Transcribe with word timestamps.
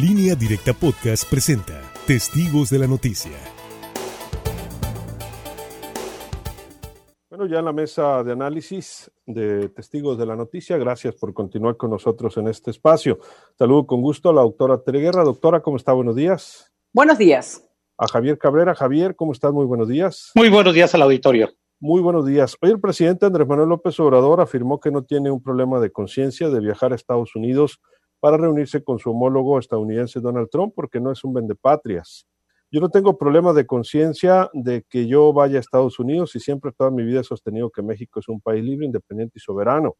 Línea 0.00 0.36
Directa 0.36 0.74
Podcast 0.74 1.28
presenta 1.28 1.82
Testigos 2.06 2.70
de 2.70 2.78
la 2.78 2.86
Noticia. 2.86 3.32
Bueno, 7.28 7.46
ya 7.46 7.58
en 7.58 7.64
la 7.64 7.72
mesa 7.72 8.22
de 8.22 8.30
análisis 8.30 9.10
de 9.26 9.70
Testigos 9.70 10.16
de 10.16 10.24
la 10.24 10.36
Noticia, 10.36 10.76
gracias 10.76 11.16
por 11.16 11.34
continuar 11.34 11.76
con 11.76 11.90
nosotros 11.90 12.36
en 12.36 12.46
este 12.46 12.70
espacio. 12.70 13.18
Saludo 13.58 13.88
con 13.88 14.00
gusto 14.00 14.30
a 14.30 14.32
la 14.32 14.42
doctora 14.42 14.80
Tere 14.84 15.00
Guerra. 15.00 15.24
Doctora, 15.24 15.62
¿cómo 15.62 15.76
está? 15.76 15.92
Buenos 15.94 16.14
días. 16.14 16.72
Buenos 16.92 17.18
días. 17.18 17.68
A 17.96 18.06
Javier 18.06 18.38
Cabrera. 18.38 18.76
Javier, 18.76 19.16
¿cómo 19.16 19.32
estás? 19.32 19.52
Muy 19.52 19.66
buenos 19.66 19.88
días. 19.88 20.30
Muy 20.36 20.48
buenos 20.48 20.74
días 20.74 20.94
al 20.94 21.02
auditorio. 21.02 21.50
Muy 21.80 22.00
buenos 22.00 22.24
días. 22.24 22.56
Hoy 22.60 22.70
el 22.70 22.80
presidente 22.80 23.26
Andrés 23.26 23.48
Manuel 23.48 23.70
López 23.70 23.98
Obrador 23.98 24.40
afirmó 24.40 24.78
que 24.78 24.92
no 24.92 25.02
tiene 25.02 25.32
un 25.32 25.42
problema 25.42 25.80
de 25.80 25.90
conciencia 25.90 26.50
de 26.50 26.60
viajar 26.60 26.92
a 26.92 26.94
Estados 26.94 27.34
Unidos 27.34 27.80
para 28.20 28.36
reunirse 28.36 28.82
con 28.82 28.98
su 28.98 29.10
homólogo 29.10 29.58
estadounidense 29.58 30.20
Donald 30.20 30.48
Trump 30.50 30.72
porque 30.74 31.00
no 31.00 31.12
es 31.12 31.22
un 31.24 31.34
vendepatrias. 31.34 32.26
Yo 32.70 32.80
no 32.80 32.90
tengo 32.90 33.16
problema 33.16 33.54
de 33.54 33.66
conciencia 33.66 34.50
de 34.52 34.84
que 34.88 35.06
yo 35.06 35.32
vaya 35.32 35.56
a 35.56 35.60
Estados 35.60 35.98
Unidos 35.98 36.36
y 36.36 36.40
siempre 36.40 36.70
toda 36.72 36.90
mi 36.90 37.02
vida 37.02 37.20
he 37.20 37.24
sostenido 37.24 37.70
que 37.70 37.82
México 37.82 38.20
es 38.20 38.28
un 38.28 38.40
país 38.40 38.62
libre, 38.62 38.84
independiente 38.84 39.38
y 39.38 39.40
soberano. 39.40 39.96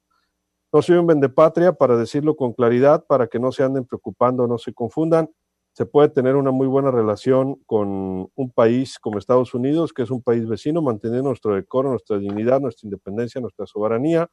No 0.70 0.82
soy 0.82 0.98
un 0.98 1.06
vendepatria 1.06 1.72
para 1.72 1.96
decirlo 1.96 2.36
con 2.36 2.52
claridad, 2.52 3.06
para 3.06 3.26
que 3.28 3.38
no 3.38 3.52
se 3.52 3.62
anden 3.62 3.86
preocupando, 3.86 4.46
no 4.46 4.58
se 4.58 4.74
confundan. 4.74 5.30
Se 5.72 5.86
puede 5.86 6.10
tener 6.10 6.36
una 6.36 6.50
muy 6.50 6.66
buena 6.66 6.90
relación 6.90 7.54
con 7.64 8.30
un 8.34 8.50
país 8.50 8.98
como 8.98 9.16
Estados 9.16 9.54
Unidos, 9.54 9.94
que 9.94 10.02
es 10.02 10.10
un 10.10 10.20
país 10.20 10.46
vecino, 10.46 10.82
mantener 10.82 11.22
nuestro 11.22 11.54
decoro, 11.54 11.88
nuestra 11.88 12.18
dignidad, 12.18 12.60
nuestra 12.60 12.86
independencia, 12.86 13.40
nuestra 13.40 13.64
soberanía, 13.66 14.28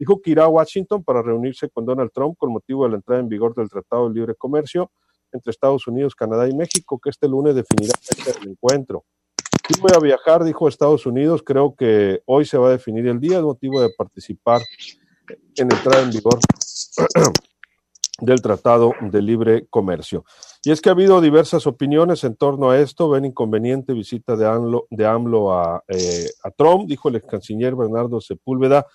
dijo 0.00 0.20
que 0.20 0.30
irá 0.30 0.44
a 0.44 0.48
Washington 0.48 1.04
para 1.04 1.22
reunirse 1.22 1.68
con 1.68 1.84
Donald 1.84 2.10
Trump 2.12 2.36
con 2.38 2.50
motivo 2.50 2.84
de 2.84 2.90
la 2.90 2.96
entrada 2.96 3.20
en 3.20 3.28
vigor 3.28 3.54
del 3.54 3.68
Tratado 3.68 4.08
de 4.08 4.14
Libre 4.14 4.34
Comercio 4.34 4.90
entre 5.30 5.50
Estados 5.50 5.86
Unidos, 5.86 6.14
Canadá 6.14 6.48
y 6.48 6.54
México, 6.54 6.98
que 6.98 7.10
este 7.10 7.28
lunes 7.28 7.54
definirá 7.54 7.92
el 8.42 8.50
encuentro. 8.50 9.04
Si 9.68 9.78
voy 9.80 9.92
a 9.94 10.00
viajar, 10.00 10.42
dijo 10.42 10.66
Estados 10.66 11.06
Unidos, 11.06 11.42
creo 11.44 11.76
que 11.76 12.22
hoy 12.24 12.46
se 12.46 12.58
va 12.58 12.68
a 12.68 12.72
definir 12.72 13.06
el 13.06 13.20
día, 13.20 13.36
el 13.36 13.44
motivo 13.44 13.80
de 13.80 13.90
participar 13.96 14.62
en 15.54 15.70
entrada 15.70 16.02
en 16.02 16.10
vigor 16.10 16.38
del 18.20 18.42
Tratado 18.42 18.94
de 19.00 19.22
Libre 19.22 19.66
Comercio. 19.68 20.24
Y 20.64 20.72
es 20.72 20.80
que 20.80 20.88
ha 20.88 20.92
habido 20.92 21.20
diversas 21.20 21.66
opiniones 21.66 22.24
en 22.24 22.36
torno 22.36 22.70
a 22.70 22.80
esto. 22.80 23.10
Ven 23.10 23.26
inconveniente 23.26 23.92
visita 23.92 24.34
de 24.34 24.46
AMLO, 24.46 24.86
de 24.90 25.06
AMLO 25.06 25.52
a, 25.52 25.84
eh, 25.88 26.30
a 26.42 26.50
Trump, 26.50 26.88
dijo 26.88 27.10
el 27.10 27.16
ex 27.16 27.26
canciller 27.26 27.76
Bernardo 27.76 28.20
Sepúlveda, 28.20 28.86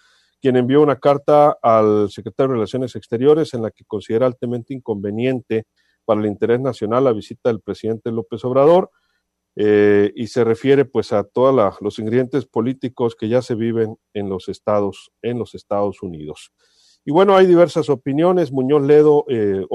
quien 0.45 0.57
envió 0.57 0.83
una 0.83 0.99
carta 0.99 1.57
al 1.59 2.11
secretario 2.11 2.49
de 2.49 2.53
Relaciones 2.57 2.95
Exteriores 2.95 3.55
en 3.55 3.63
la 3.63 3.71
que 3.71 3.83
considera 3.83 4.27
altamente 4.27 4.75
inconveniente 4.75 5.65
para 6.05 6.21
el 6.21 6.27
interés 6.27 6.59
nacional 6.59 7.05
la 7.05 7.13
visita 7.13 7.49
del 7.49 7.61
presidente 7.61 8.11
López 8.11 8.45
Obrador 8.45 8.91
eh, 9.55 10.11
y 10.15 10.27
se 10.27 10.43
refiere 10.43 10.85
pues 10.85 11.13
a 11.13 11.23
todos 11.23 11.81
los 11.81 11.97
ingredientes 11.97 12.45
políticos 12.45 13.15
que 13.15 13.27
ya 13.27 13.41
se 13.41 13.55
viven 13.55 13.97
en 14.13 14.29
los 14.29 14.47
estados 14.47 15.11
en 15.23 15.39
los 15.39 15.55
Estados 15.55 16.03
Unidos. 16.03 16.51
Y 17.03 17.11
bueno, 17.11 17.35
hay 17.35 17.47
diversas 17.47 17.89
opiniones. 17.89 18.51
Muñoz 18.51 18.83
Ledo 18.83 19.25
eh, 19.27 19.65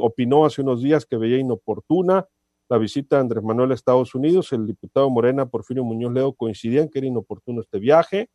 opinó 0.00 0.44
hace 0.44 0.60
unos 0.60 0.82
días 0.82 1.06
que 1.06 1.16
veía 1.16 1.38
inoportuna 1.38 2.26
la 2.68 2.76
visita 2.76 3.16
de 3.16 3.22
Andrés 3.22 3.42
Manuel 3.42 3.70
a 3.70 3.74
Estados 3.74 4.14
Unidos. 4.14 4.52
El 4.52 4.66
diputado 4.66 5.08
Morena, 5.08 5.46
Porfirio 5.46 5.82
Muñoz 5.82 6.12
Ledo, 6.12 6.34
coincidía 6.34 6.82
en 6.82 6.90
que 6.90 6.98
era 6.98 7.08
inoportuno 7.08 7.62
este 7.62 7.78
viaje. 7.78 8.28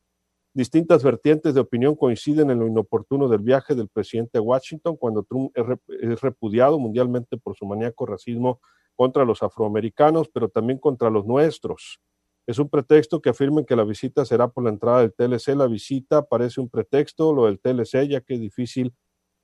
Distintas 0.56 1.04
vertientes 1.04 1.52
de 1.52 1.60
opinión 1.60 1.96
coinciden 1.96 2.50
en 2.50 2.60
lo 2.60 2.66
inoportuno 2.66 3.28
del 3.28 3.40
viaje 3.40 3.74
del 3.74 3.90
presidente 3.90 4.40
Washington 4.40 4.96
cuando 4.96 5.22
Trump 5.22 5.52
es 5.54 6.18
repudiado 6.22 6.78
mundialmente 6.78 7.36
por 7.36 7.54
su 7.54 7.66
maníaco 7.66 8.06
racismo 8.06 8.58
contra 8.94 9.26
los 9.26 9.42
afroamericanos, 9.42 10.30
pero 10.30 10.48
también 10.48 10.78
contra 10.78 11.10
los 11.10 11.26
nuestros. 11.26 12.00
Es 12.46 12.58
un 12.58 12.70
pretexto 12.70 13.20
que 13.20 13.28
afirmen 13.28 13.66
que 13.66 13.76
la 13.76 13.84
visita 13.84 14.24
será 14.24 14.48
por 14.48 14.64
la 14.64 14.70
entrada 14.70 15.00
del 15.00 15.12
TLC. 15.12 15.54
La 15.54 15.66
visita 15.66 16.24
parece 16.24 16.62
un 16.62 16.70
pretexto, 16.70 17.34
lo 17.34 17.44
del 17.44 17.60
TLC, 17.60 18.08
ya 18.08 18.22
que 18.22 18.36
es 18.36 18.40
difícil 18.40 18.94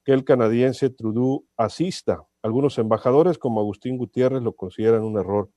que 0.06 0.14
el 0.14 0.24
canadiense 0.24 0.88
Trudeau 0.88 1.44
asista. 1.58 2.24
Algunos 2.40 2.78
embajadores, 2.78 3.36
como 3.36 3.60
Agustín 3.60 3.98
Gutiérrez, 3.98 4.40
lo 4.40 4.54
consideran 4.54 5.02
un 5.02 5.18
error 5.18 5.50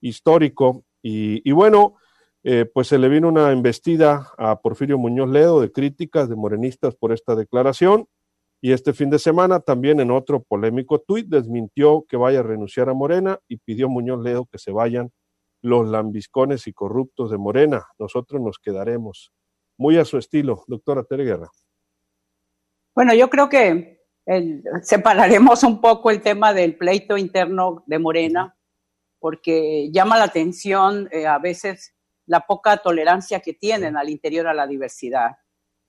histórico. 0.00 0.84
Y 1.02 1.50
bueno, 1.50 1.96
eh, 2.44 2.64
pues 2.64 2.88
se 2.88 2.98
le 2.98 3.08
vino 3.08 3.28
una 3.28 3.52
embestida 3.52 4.32
a 4.36 4.60
Porfirio 4.60 4.98
Muñoz 4.98 5.30
Ledo 5.30 5.60
de 5.60 5.70
críticas 5.70 6.28
de 6.28 6.36
morenistas 6.36 6.96
por 6.96 7.12
esta 7.12 7.36
declaración. 7.36 8.08
Y 8.60 8.72
este 8.72 8.92
fin 8.92 9.10
de 9.10 9.18
semana 9.18 9.60
también 9.60 10.00
en 10.00 10.10
otro 10.10 10.42
polémico 10.42 11.00
tuit 11.00 11.26
desmintió 11.26 12.04
que 12.08 12.16
vaya 12.16 12.40
a 12.40 12.44
renunciar 12.44 12.88
a 12.88 12.94
Morena 12.94 13.38
y 13.48 13.56
pidió 13.56 13.86
a 13.86 13.90
Muñoz 13.90 14.22
Ledo 14.22 14.46
que 14.46 14.58
se 14.58 14.70
vayan 14.70 15.10
los 15.62 15.88
lambiscones 15.88 16.66
y 16.66 16.72
corruptos 16.72 17.30
de 17.30 17.38
Morena. 17.38 17.86
Nosotros 17.98 18.40
nos 18.40 18.58
quedaremos. 18.58 19.32
Muy 19.78 19.96
a 19.96 20.04
su 20.04 20.18
estilo, 20.18 20.64
doctora 20.66 21.02
Tere 21.04 21.24
Guerra. 21.24 21.50
Bueno, 22.94 23.14
yo 23.14 23.30
creo 23.30 23.48
que 23.48 24.02
separaremos 24.82 25.64
un 25.64 25.80
poco 25.80 26.10
el 26.10 26.20
tema 26.20 26.52
del 26.52 26.76
pleito 26.76 27.16
interno 27.16 27.82
de 27.86 27.98
Morena, 27.98 28.56
porque 29.18 29.90
llama 29.90 30.18
la 30.18 30.24
atención 30.24 31.08
eh, 31.10 31.26
a 31.26 31.38
veces 31.38 31.94
la 32.26 32.46
poca 32.46 32.76
tolerancia 32.78 33.40
que 33.40 33.54
tienen 33.54 33.96
al 33.96 34.08
interior 34.08 34.46
a 34.46 34.54
la 34.54 34.66
diversidad 34.66 35.32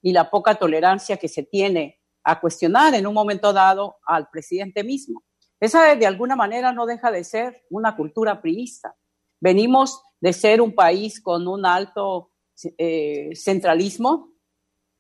y 0.01 0.13
la 0.13 0.29
poca 0.29 0.55
tolerancia 0.55 1.17
que 1.17 1.27
se 1.27 1.43
tiene 1.43 2.01
a 2.23 2.39
cuestionar 2.39 2.93
en 2.95 3.07
un 3.07 3.13
momento 3.13 3.53
dado 3.53 3.97
al 4.05 4.29
presidente 4.29 4.83
mismo. 4.83 5.23
Esa 5.59 5.95
de 5.95 6.05
alguna 6.05 6.35
manera 6.35 6.73
no 6.73 6.85
deja 6.85 7.11
de 7.11 7.23
ser 7.23 7.63
una 7.69 7.95
cultura 7.95 8.41
priista. 8.41 8.95
Venimos 9.39 10.01
de 10.19 10.33
ser 10.33 10.61
un 10.61 10.75
país 10.75 11.21
con 11.21 11.47
un 11.47 11.65
alto 11.65 12.31
eh, 12.77 13.29
centralismo. 13.35 14.33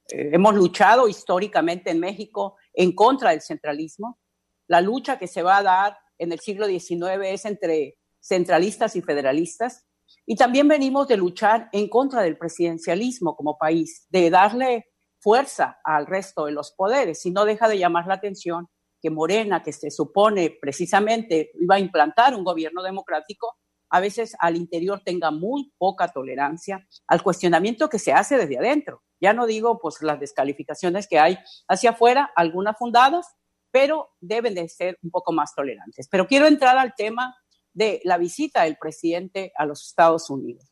Eh, 0.09 0.31
hemos 0.33 0.55
luchado 0.55 1.07
históricamente 1.07 1.91
en 1.91 1.99
México 1.99 2.57
en 2.73 2.93
contra 2.93 3.31
del 3.31 3.41
centralismo. 3.41 4.19
La 4.67 4.81
lucha 4.81 5.19
que 5.19 5.27
se 5.27 5.41
va 5.43 5.57
a 5.57 5.63
dar 5.63 5.97
en 6.17 6.31
el 6.31 6.39
siglo 6.39 6.65
XIX 6.65 7.25
es 7.25 7.45
entre 7.45 7.97
centralistas 8.21 8.95
y 8.95 9.01
federalistas. 9.01 9.85
Y 10.25 10.35
también 10.35 10.67
venimos 10.67 11.07
de 11.07 11.17
luchar 11.17 11.69
en 11.71 11.89
contra 11.89 12.21
del 12.21 12.37
presidencialismo 12.37 13.35
como 13.35 13.57
país, 13.57 14.07
de 14.09 14.29
darle 14.29 14.87
fuerza 15.19 15.79
al 15.83 16.05
resto 16.05 16.45
de 16.45 16.51
los 16.51 16.71
poderes. 16.71 17.25
Y 17.25 17.31
no 17.31 17.45
deja 17.45 17.67
de 17.67 17.77
llamar 17.77 18.07
la 18.07 18.15
atención 18.15 18.69
que 19.01 19.09
Morena, 19.09 19.61
que 19.61 19.73
se 19.73 19.91
supone 19.91 20.57
precisamente 20.61 21.51
iba 21.59 21.75
a 21.75 21.79
implantar 21.79 22.35
un 22.35 22.43
gobierno 22.43 22.81
democrático, 22.81 23.57
a 23.89 23.99
veces 23.99 24.35
al 24.39 24.55
interior 24.55 25.01
tenga 25.05 25.29
muy 25.29 25.71
poca 25.77 26.07
tolerancia 26.07 26.87
al 27.05 27.21
cuestionamiento 27.21 27.89
que 27.89 27.99
se 27.99 28.11
hace 28.11 28.37
desde 28.37 28.57
adentro. 28.57 29.03
Ya 29.21 29.33
no 29.33 29.45
digo 29.45 29.79
pues 29.79 30.01
las 30.01 30.19
descalificaciones 30.19 31.07
que 31.07 31.19
hay 31.19 31.37
hacia 31.67 31.91
afuera, 31.91 32.31
algunas 32.35 32.77
fundadas, 32.77 33.27
pero 33.71 34.09
deben 34.19 34.55
de 34.55 34.67
ser 34.67 34.97
un 35.03 35.11
poco 35.11 35.31
más 35.31 35.53
tolerantes. 35.53 36.07
Pero 36.09 36.25
quiero 36.25 36.47
entrar 36.47 36.77
al 36.77 36.95
tema 36.95 37.35
de 37.73 38.01
la 38.03 38.17
visita 38.17 38.63
del 38.63 38.77
presidente 38.77 39.51
a 39.55 39.65
los 39.65 39.85
Estados 39.87 40.29
Unidos. 40.29 40.71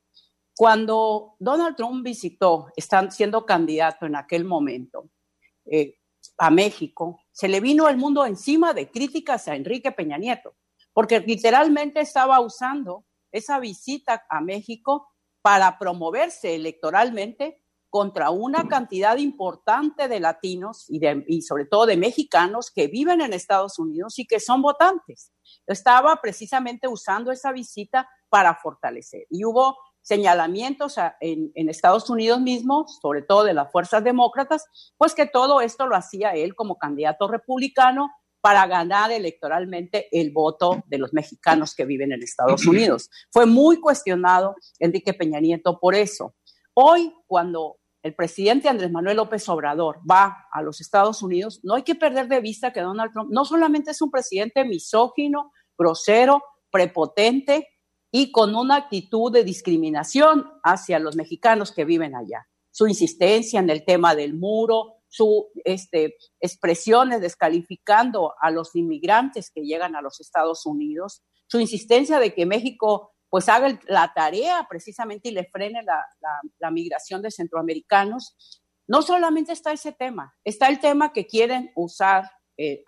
Cuando 0.55 1.35
Donald 1.39 1.75
Trump 1.75 2.03
visitó, 2.03 2.67
están 2.75 3.11
siendo 3.11 3.45
candidato 3.45 4.05
en 4.05 4.15
aquel 4.15 4.45
momento 4.45 5.09
eh, 5.65 5.95
a 6.37 6.51
México, 6.51 7.21
se 7.31 7.47
le 7.47 7.59
vino 7.59 7.89
el 7.89 7.97
mundo 7.97 8.25
encima 8.25 8.73
de 8.73 8.89
críticas 8.89 9.47
a 9.47 9.55
Enrique 9.55 9.91
Peña 9.91 10.17
Nieto, 10.17 10.55
porque 10.93 11.19
literalmente 11.21 12.01
estaba 12.01 12.39
usando 12.41 13.05
esa 13.31 13.59
visita 13.59 14.25
a 14.29 14.41
México 14.41 15.07
para 15.41 15.79
promoverse 15.79 16.55
electoralmente 16.55 17.60
contra 17.91 18.29
una 18.29 18.69
cantidad 18.69 19.17
importante 19.17 20.07
de 20.07 20.21
latinos 20.21 20.85
y, 20.87 21.01
y, 21.27 21.41
sobre 21.41 21.65
todo 21.65 21.85
de 21.85 21.97
mexicanos 21.97 22.71
que 22.71 22.87
viven 22.87 23.19
en 23.19 23.33
Estados 23.33 23.77
Unidos 23.77 24.17
y 24.17 24.25
que 24.25 24.39
son 24.39 24.61
votantes. 24.61 25.33
Estaba 25.67 26.15
precisamente 26.21 26.87
usando 26.87 27.33
esa 27.33 27.51
visita 27.51 28.09
para 28.29 28.55
fortalecer. 28.55 29.27
Y 29.29 29.43
hubo 29.43 29.77
señalamientos 30.01 30.95
en, 31.19 31.51
en, 31.53 31.67
Estados 31.67 32.09
Unidos 32.09 32.39
mismo, 32.39 32.85
sobre 32.87 33.23
todo 33.23 33.43
de 33.43 33.53
las 33.53 33.69
fuerzas 33.69 34.01
demócratas, 34.05 34.65
pues 34.97 35.13
que 35.13 35.25
todo 35.25 35.59
esto 35.59 35.85
lo 35.85 35.97
hacía 35.97 36.31
él 36.31 36.55
como 36.55 36.77
candidato 36.77 37.27
republicano 37.27 38.09
para 38.39 38.67
ganar 38.67 39.11
electoralmente 39.11 40.07
el 40.17 40.31
voto 40.31 40.81
de 40.87 40.97
los 40.97 41.11
mexicanos 41.11 41.75
que 41.75 41.83
viven 41.83 42.13
en 42.13 42.23
Estados 42.23 42.65
Unidos. 42.67 43.09
Fue 43.31 43.45
muy 43.45 43.81
cuestionado 43.81 44.55
Enrique 44.79 45.13
Peña 45.13 45.41
Nieto 45.41 45.77
por 45.77 45.93
eso. 45.93 46.35
Hoy, 46.73 47.13
cuando 47.27 47.80
el 48.03 48.15
presidente 48.15 48.67
Andrés 48.67 48.91
Manuel 48.91 49.17
López 49.17 49.47
Obrador 49.49 49.99
va 50.09 50.47
a 50.51 50.61
los 50.61 50.81
Estados 50.81 51.21
Unidos, 51.21 51.59
no 51.63 51.75
hay 51.75 51.83
que 51.83 51.95
perder 51.95 52.27
de 52.27 52.39
vista 52.39 52.73
que 52.73 52.81
Donald 52.81 53.11
Trump 53.11 53.29
no 53.31 53.45
solamente 53.45 53.91
es 53.91 54.01
un 54.01 54.09
presidente 54.09 54.65
misógino, 54.65 55.51
grosero, 55.77 56.43
prepotente 56.71 57.67
y 58.11 58.31
con 58.31 58.55
una 58.55 58.75
actitud 58.75 59.31
de 59.31 59.43
discriminación 59.43 60.45
hacia 60.63 60.99
los 60.99 61.15
mexicanos 61.15 61.71
que 61.71 61.85
viven 61.85 62.15
allá. 62.15 62.47
Su 62.71 62.87
insistencia 62.87 63.59
en 63.59 63.69
el 63.69 63.85
tema 63.85 64.15
del 64.15 64.33
muro, 64.33 65.01
sus 65.07 65.45
este, 65.65 66.15
expresiones 66.39 67.21
descalificando 67.21 68.33
a 68.39 68.49
los 68.49 68.75
inmigrantes 68.75 69.51
que 69.51 69.61
llegan 69.61 69.95
a 69.95 70.01
los 70.01 70.19
Estados 70.21 70.65
Unidos, 70.65 71.21
su 71.47 71.59
insistencia 71.59 72.19
de 72.19 72.33
que 72.33 72.45
México 72.45 73.13
pues 73.31 73.47
haga 73.47 73.79
la 73.87 74.13
tarea 74.13 74.67
precisamente 74.69 75.29
y 75.29 75.31
le 75.31 75.45
frene 75.45 75.81
la, 75.83 76.69
migración 76.69 77.21
de 77.21 77.31
centroamericanos. 77.31 78.61
No 78.87 79.01
solamente 79.01 79.53
está 79.53 79.71
ese 79.71 79.93
tema, 79.93 80.35
está 80.43 80.67
el 80.67 80.81
tema 80.81 81.13
que 81.13 81.25
quieren 81.25 81.71
usar 81.75 82.29
eh, 82.57 82.83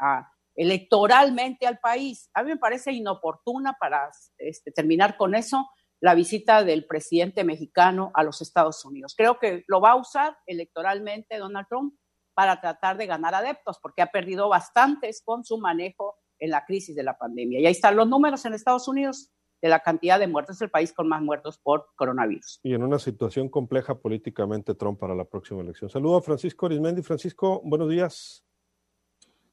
electoralmente 0.54 1.66
al 1.66 1.80
país. 1.80 2.30
A 2.34 2.44
mí 2.44 2.50
me 2.50 2.58
parece 2.58 2.92
inoportuna 2.92 3.78
para 3.80 4.12
este, 4.38 4.72
terminar 4.72 5.16
con 5.16 5.34
eso 5.34 5.66
la 6.02 6.14
visita 6.14 6.66
del 6.66 6.86
presidente 6.86 7.46
mexicano 7.46 8.12
a 8.14 8.22
los 8.24 8.42
Estados 8.42 8.84
Unidos. 8.84 9.14
Creo 9.16 9.40
que 9.40 9.64
lo 9.68 9.80
va 9.80 9.92
a 9.92 9.96
usar 9.96 10.38
electoralmente 10.46 11.38
Donald 11.38 11.68
Trump 11.70 11.96
para 12.34 12.60
tratar 12.60 12.98
de 12.98 13.06
ganar 13.06 13.34
adeptos, 13.34 13.80
porque 13.82 14.02
ha 14.02 14.08
perdido 14.08 14.50
bastantes 14.50 15.22
con 15.24 15.46
su 15.46 15.58
manejo 15.58 16.18
en 16.38 16.50
la 16.50 16.66
crisis 16.66 16.98
de 16.98 17.04
la 17.04 17.18
pandemia. 17.18 17.62
Y 17.62 17.66
ahí 17.66 17.72
están 17.72 17.96
los 17.96 18.10
números 18.10 18.44
en 18.44 18.54
Estados 18.54 18.90
Unidos 18.90 19.32
de 19.64 19.70
la 19.70 19.80
cantidad 19.80 20.20
de 20.20 20.28
muertos, 20.28 20.58
es 20.58 20.62
el 20.62 20.70
país 20.70 20.92
con 20.92 21.08
más 21.08 21.22
muertos 21.22 21.58
por 21.58 21.88
coronavirus. 21.96 22.60
Y 22.64 22.74
en 22.74 22.84
una 22.84 23.00
situación 23.00 23.48
compleja 23.48 23.98
políticamente 23.98 24.76
Trump 24.76 25.00
para 25.00 25.16
la 25.16 25.24
próxima 25.24 25.62
elección. 25.62 25.90
Saludo 25.90 26.18
a 26.18 26.22
Francisco 26.22 26.66
Arismendi. 26.66 27.02
Francisco, 27.02 27.62
buenos 27.64 27.90
días. 27.90 28.44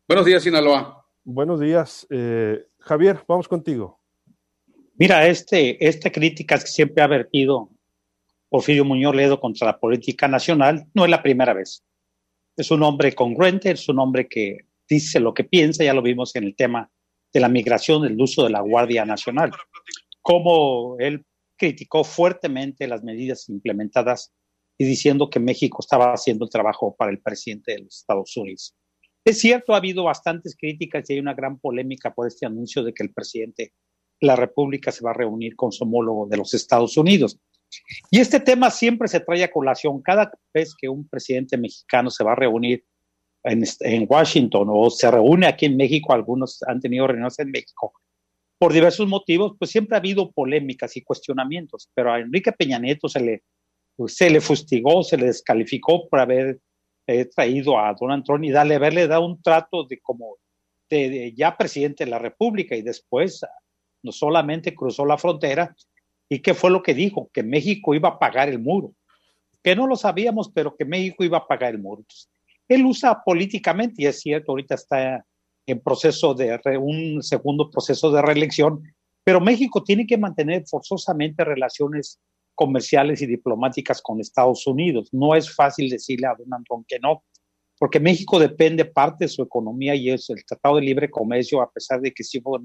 Buenos 0.08 0.26
días, 0.26 0.42
Sinaloa. 0.42 1.06
Buenos 1.22 1.60
días. 1.60 2.08
Eh, 2.10 2.60
Javier, 2.80 3.20
vamos 3.28 3.46
contigo. 3.46 4.00
Mira, 4.96 5.28
este, 5.28 5.86
esta 5.86 6.10
crítica 6.10 6.58
que 6.58 6.66
siempre 6.66 7.04
ha 7.04 7.06
vertido 7.06 7.70
Porfirio 8.48 8.84
Muñoz 8.84 9.14
Ledo 9.14 9.38
contra 9.38 9.68
la 9.68 9.78
política 9.78 10.26
nacional 10.26 10.88
no 10.92 11.04
es 11.04 11.10
la 11.10 11.22
primera 11.22 11.54
vez. 11.54 11.84
Es 12.56 12.72
un 12.72 12.82
hombre 12.82 13.14
congruente, 13.14 13.70
es 13.70 13.88
un 13.88 14.00
hombre 14.00 14.26
que 14.26 14.66
dice 14.88 15.20
lo 15.20 15.32
que 15.34 15.44
piensa, 15.44 15.84
ya 15.84 15.94
lo 15.94 16.02
vimos 16.02 16.34
en 16.34 16.42
el 16.42 16.56
tema 16.56 16.90
de 17.32 17.40
la 17.40 17.48
migración, 17.48 18.04
el 18.04 18.20
uso 18.20 18.44
de 18.44 18.50
la 18.50 18.60
Guardia 18.60 19.04
Nacional, 19.04 19.50
como 20.20 20.96
él 20.98 21.24
criticó 21.56 22.04
fuertemente 22.04 22.86
las 22.88 23.02
medidas 23.02 23.48
implementadas 23.48 24.32
y 24.78 24.84
diciendo 24.84 25.28
que 25.28 25.40
México 25.40 25.78
estaba 25.80 26.12
haciendo 26.12 26.46
el 26.46 26.50
trabajo 26.50 26.96
para 26.96 27.10
el 27.10 27.20
presidente 27.20 27.72
de 27.72 27.80
los 27.80 27.98
Estados 27.98 28.36
Unidos. 28.36 28.74
Es 29.24 29.40
cierto, 29.40 29.74
ha 29.74 29.76
habido 29.76 30.04
bastantes 30.04 30.56
críticas 30.58 31.08
y 31.08 31.14
hay 31.14 31.18
una 31.18 31.34
gran 31.34 31.58
polémica 31.58 32.14
por 32.14 32.26
este 32.26 32.46
anuncio 32.46 32.82
de 32.82 32.94
que 32.94 33.02
el 33.02 33.12
presidente 33.12 33.74
de 34.20 34.26
la 34.26 34.36
República 34.36 34.90
se 34.90 35.04
va 35.04 35.10
a 35.10 35.14
reunir 35.14 35.54
con 35.54 35.70
su 35.70 35.84
homólogo 35.84 36.26
de 36.26 36.38
los 36.38 36.54
Estados 36.54 36.96
Unidos. 36.96 37.38
Y 38.10 38.20
este 38.20 38.40
tema 38.40 38.70
siempre 38.70 39.08
se 39.08 39.20
trae 39.20 39.44
a 39.44 39.50
colación 39.50 40.00
cada 40.02 40.32
vez 40.52 40.74
que 40.74 40.88
un 40.88 41.06
presidente 41.06 41.58
mexicano 41.58 42.10
se 42.10 42.24
va 42.24 42.32
a 42.32 42.36
reunir 42.36 42.84
en, 43.42 44.06
Washington 44.08 44.68
o 44.70 44.90
se 44.90 45.10
reúne 45.10 45.46
aquí 45.46 45.66
en 45.66 45.76
México, 45.76 46.12
algunos 46.12 46.62
han 46.64 46.80
tenido 46.80 47.06
reuniones 47.06 47.38
en 47.38 47.50
México, 47.50 47.92
por 48.58 48.72
diversos 48.72 49.08
motivos, 49.08 49.54
pues 49.58 49.70
siempre 49.70 49.96
ha 49.96 50.00
habido 50.00 50.30
polémicas 50.32 50.96
y 50.96 51.02
cuestionamientos, 51.02 51.90
pero 51.94 52.12
a 52.12 52.20
Enrique 52.20 52.52
Peña 52.52 52.78
Nieto 52.78 53.08
se 53.08 53.20
le, 53.20 53.42
se 54.06 54.28
le 54.28 54.40
fustigó, 54.40 55.02
se 55.02 55.16
le 55.16 55.26
descalificó 55.26 56.08
por 56.08 56.20
haber 56.20 56.60
eh, 57.06 57.24
traído 57.24 57.78
a 57.78 57.94
Donald 57.98 58.24
Trump 58.24 58.44
y 58.44 58.50
darle, 58.50 58.74
haberle 58.74 59.06
dado 59.06 59.24
un 59.26 59.40
trato 59.40 59.84
de 59.84 59.98
como 60.00 60.36
de, 60.90 61.32
ya 61.34 61.56
presidente 61.56 62.04
de 62.04 62.10
la 62.10 62.18
República 62.18 62.76
y 62.76 62.82
después 62.82 63.40
no 64.02 64.12
solamente 64.12 64.74
cruzó 64.74 65.06
la 65.06 65.18
frontera 65.18 65.74
y 66.28 66.40
qué 66.40 66.54
fue 66.54 66.70
lo 66.70 66.82
que 66.82 66.94
dijo, 66.94 67.30
que 67.32 67.42
México 67.42 67.94
iba 67.94 68.10
a 68.10 68.18
pagar 68.18 68.48
el 68.48 68.58
muro, 68.58 68.92
que 69.62 69.74
no 69.74 69.86
lo 69.86 69.96
sabíamos, 69.96 70.50
pero 70.50 70.76
que 70.76 70.84
México 70.84 71.24
iba 71.24 71.38
a 71.38 71.46
pagar 71.46 71.72
el 71.72 71.80
muro. 71.80 72.04
Él 72.70 72.86
usa 72.86 73.20
políticamente, 73.24 74.02
y 74.02 74.06
es 74.06 74.20
cierto, 74.20 74.52
ahorita 74.52 74.76
está 74.76 75.26
en 75.66 75.80
proceso 75.80 76.34
de 76.34 76.58
un 76.78 77.20
segundo 77.20 77.68
proceso 77.68 78.12
de 78.12 78.22
reelección, 78.22 78.82
pero 79.24 79.40
México 79.40 79.82
tiene 79.82 80.06
que 80.06 80.16
mantener 80.16 80.64
forzosamente 80.68 81.44
relaciones 81.44 82.20
comerciales 82.54 83.22
y 83.22 83.26
diplomáticas 83.26 84.00
con 84.00 84.20
Estados 84.20 84.66
Unidos. 84.68 85.08
No 85.12 85.34
es 85.34 85.52
fácil 85.52 85.90
decirle 85.90 86.28
a 86.28 86.36
Donald 86.38 86.64
Trump 86.64 86.86
que 86.86 87.00
no, 87.00 87.24
porque 87.76 87.98
México 87.98 88.38
depende 88.38 88.84
parte 88.84 89.24
de 89.24 89.28
su 89.28 89.42
economía 89.42 89.96
y 89.96 90.10
es 90.10 90.30
el 90.30 90.44
Tratado 90.44 90.76
de 90.76 90.82
Libre 90.82 91.10
Comercio, 91.10 91.60
a 91.62 91.72
pesar 91.72 92.00
de 92.00 92.12
que 92.12 92.22
sí 92.22 92.40
hubo 92.44 92.60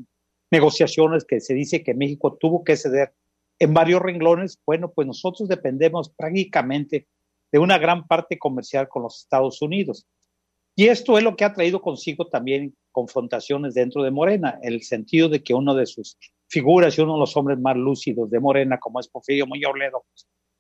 negociaciones 0.51 1.25
que 1.25 1.39
se 1.39 1.55
dice 1.55 1.83
que 1.83 1.95
México 1.95 2.37
tuvo 2.39 2.63
que 2.63 2.77
ceder 2.77 3.13
en 3.57 3.73
varios 3.73 4.01
renglones. 4.01 4.59
Bueno, 4.67 4.91
pues 4.93 5.07
nosotros 5.07 5.49
dependemos 5.49 6.09
prácticamente 6.09 7.07
de 7.55 7.59
una 7.59 7.77
gran 7.77 8.05
parte 8.05 8.37
comercial 8.37 8.89
con 8.89 9.03
los 9.03 9.19
Estados 9.19 9.61
Unidos. 9.61 10.05
Y 10.75 10.87
esto 10.87 11.17
es 11.17 11.23
lo 11.23 11.37
que 11.37 11.45
ha 11.45 11.53
traído 11.53 11.81
consigo 11.81 12.27
también 12.27 12.75
confrontaciones 12.91 13.73
dentro 13.73 14.03
de 14.03 14.11
Morena, 14.11 14.59
en 14.61 14.73
el 14.73 14.83
sentido 14.83 15.29
de 15.29 15.41
que 15.41 15.53
uno 15.53 15.73
de 15.73 15.85
sus 15.85 16.17
figuras 16.49 16.97
y 16.97 17.01
uno 17.01 17.13
de 17.13 17.21
los 17.21 17.37
hombres 17.37 17.57
más 17.57 17.77
lúcidos 17.77 18.29
de 18.29 18.41
Morena, 18.41 18.77
como 18.77 18.99
es 18.99 19.07
Porfirio 19.07 19.47
Muñoz 19.47 19.71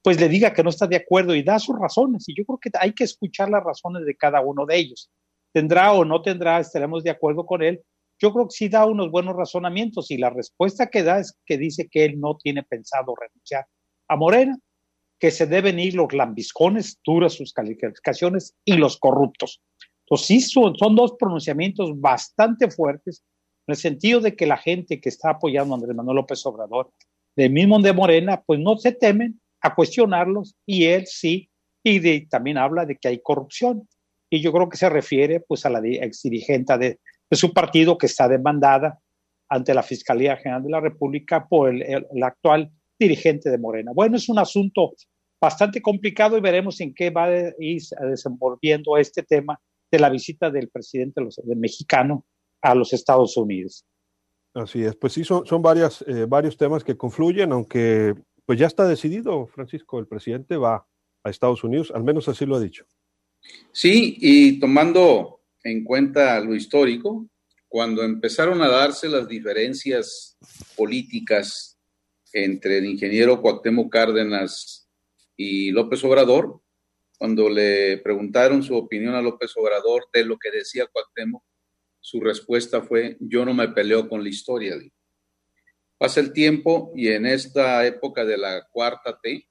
pues 0.01 0.21
le 0.21 0.29
diga 0.29 0.53
que 0.53 0.63
no 0.63 0.69
está 0.69 0.87
de 0.87 0.95
acuerdo 0.95 1.35
y 1.35 1.43
da 1.43 1.59
sus 1.59 1.77
razones. 1.77 2.29
Y 2.29 2.33
yo 2.33 2.45
creo 2.45 2.59
que 2.59 2.69
hay 2.79 2.93
que 2.93 3.03
escuchar 3.03 3.49
las 3.49 3.65
razones 3.65 4.05
de 4.05 4.15
cada 4.15 4.39
uno 4.39 4.65
de 4.65 4.77
ellos. 4.77 5.11
Tendrá 5.51 5.91
o 5.91 6.05
no 6.05 6.21
tendrá, 6.21 6.61
estaremos 6.61 7.03
de 7.03 7.09
acuerdo 7.09 7.45
con 7.45 7.61
él. 7.61 7.83
Yo 8.21 8.31
creo 8.31 8.45
que 8.45 8.55
sí 8.55 8.69
da 8.69 8.85
unos 8.85 9.11
buenos 9.11 9.35
razonamientos 9.35 10.11
y 10.11 10.17
la 10.17 10.29
respuesta 10.29 10.87
que 10.87 11.03
da 11.03 11.19
es 11.19 11.37
que 11.45 11.57
dice 11.57 11.89
que 11.91 12.05
él 12.05 12.21
no 12.21 12.37
tiene 12.37 12.63
pensado 12.63 13.13
renunciar 13.19 13.65
a 14.07 14.15
Morena, 14.15 14.57
que 15.19 15.31
se 15.31 15.47
deben 15.47 15.79
ir 15.79 15.95
los 15.95 16.13
lambiscones, 16.13 16.99
duras 17.05 17.33
sus 17.33 17.53
calificaciones, 17.53 18.55
y 18.65 18.73
los 18.73 18.97
corruptos. 18.97 19.61
Entonces 20.05 20.27
sí 20.27 20.41
son, 20.41 20.75
son 20.75 20.95
dos 20.95 21.15
pronunciamientos 21.17 21.99
bastante 21.99 22.69
fuertes 22.69 23.23
en 23.67 23.73
el 23.73 23.77
sentido 23.77 24.19
de 24.19 24.35
que 24.35 24.45
la 24.45 24.57
gente 24.57 24.99
que 25.01 25.09
está 25.09 25.31
apoyando 25.31 25.73
a 25.73 25.77
Andrés 25.77 25.95
Manuel 25.95 26.17
López 26.17 26.45
Obrador, 26.45 26.91
de 27.35 27.49
mismo 27.49 27.79
de 27.79 27.93
Morena, 27.93 28.43
pues 28.45 28.59
no 28.59 28.77
se 28.77 28.91
temen 28.91 29.41
a 29.61 29.73
cuestionarlos 29.73 30.55
y 30.65 30.85
él 30.85 31.05
sí, 31.07 31.49
y 31.83 32.27
también 32.27 32.57
habla 32.57 32.85
de 32.85 32.97
que 32.97 33.07
hay 33.07 33.19
corrupción. 33.21 33.87
Y 34.29 34.41
yo 34.41 34.51
creo 34.51 34.69
que 34.69 34.77
se 34.77 34.89
refiere 34.89 35.39
pues 35.39 35.65
a 35.65 35.69
la 35.69 35.79
exdirigente 35.79 36.77
de 36.77 36.99
su 37.31 37.53
partido 37.53 37.97
que 37.97 38.05
está 38.05 38.27
demandada 38.27 38.99
ante 39.49 39.73
la 39.73 39.83
Fiscalía 39.83 40.37
General 40.37 40.63
de 40.63 40.69
la 40.69 40.79
República 40.79 41.47
por 41.47 41.69
el, 41.69 42.23
actual 42.23 42.71
dirigente 42.99 43.49
de 43.49 43.57
Morena. 43.57 43.91
Bueno, 43.93 44.17
es 44.17 44.29
un 44.29 44.39
asunto 44.39 44.93
bastante 45.39 45.81
complicado 45.81 46.37
y 46.37 46.41
veremos 46.41 46.79
en 46.81 46.93
qué 46.93 47.09
va 47.09 47.25
a 47.25 47.53
ir 47.59 47.81
desenvolviendo 48.09 48.97
este 48.97 49.23
tema 49.23 49.59
de 49.91 49.99
la 49.99 50.09
visita 50.09 50.49
del 50.49 50.69
presidente 50.69 51.21
mexicano 51.55 52.25
a 52.61 52.73
los 52.73 52.93
Estados 52.93 53.37
Unidos. 53.37 53.85
Así 54.53 54.83
es, 54.83 54.95
pues 54.95 55.13
sí, 55.13 55.23
son, 55.23 55.45
son 55.45 55.61
varias, 55.61 56.03
eh, 56.07 56.25
varios 56.27 56.57
temas 56.57 56.83
que 56.83 56.95
confluyen, 56.95 57.51
aunque 57.51 58.15
pues 58.45 58.57
ya 58.57 58.67
está 58.67 58.87
decidido, 58.87 59.47
Francisco, 59.47 59.99
el 59.99 60.07
presidente 60.07 60.55
va 60.55 60.87
a 61.23 61.29
Estados 61.29 61.63
Unidos, 61.63 61.91
al 61.93 62.03
menos 62.03 62.29
así 62.29 62.45
lo 62.45 62.55
ha 62.55 62.59
dicho. 62.59 62.85
Sí, 63.71 64.17
y 64.19 64.59
tomando 64.59 65.41
en 65.63 65.83
cuenta 65.83 66.39
lo 66.39 66.55
histórico, 66.55 67.27
cuando 67.67 68.03
empezaron 68.03 68.61
a 68.61 68.69
darse 68.69 69.09
las 69.09 69.27
diferencias 69.27 70.37
políticas 70.77 71.74
entre 72.35 72.79
el 72.79 72.85
ingeniero 72.85 73.41
Cuauhtémoc 73.41 73.89
Cárdenas 73.89 74.89
y 75.37 75.71
López 75.71 76.03
Obrador, 76.03 76.59
cuando 77.17 77.49
le 77.49 77.97
preguntaron 77.99 78.61
su 78.61 78.75
opinión 78.75 79.15
a 79.15 79.21
López 79.21 79.53
Obrador 79.55 80.07
de 80.11 80.25
lo 80.25 80.37
que 80.37 80.51
decía 80.51 80.85
Cuauhtémoc, 80.91 81.41
su 82.01 82.19
respuesta 82.19 82.81
fue, 82.81 83.15
yo 83.21 83.45
no 83.45 83.53
me 83.53 83.69
peleo 83.69 84.09
con 84.09 84.21
la 84.21 84.27
historia. 84.27 84.75
Pasa 85.97 86.19
el 86.19 86.33
tiempo 86.33 86.91
y 86.93 87.07
en 87.07 87.25
esta 87.25 87.87
época 87.87 88.25
de 88.25 88.37
la 88.37 88.67
cuarta 88.69 89.17
T, 89.23 89.47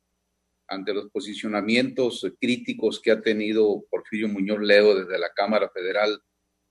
ante 0.69 0.93
los 0.93 1.11
posicionamientos 1.11 2.27
críticos 2.39 3.01
que 3.01 3.13
ha 3.13 3.23
tenido 3.23 3.87
Porfirio 3.91 4.29
Muñoz 4.29 4.61
Ledo 4.61 4.95
desde 4.95 5.19
la 5.19 5.31
Cámara 5.35 5.71
Federal 5.71 6.21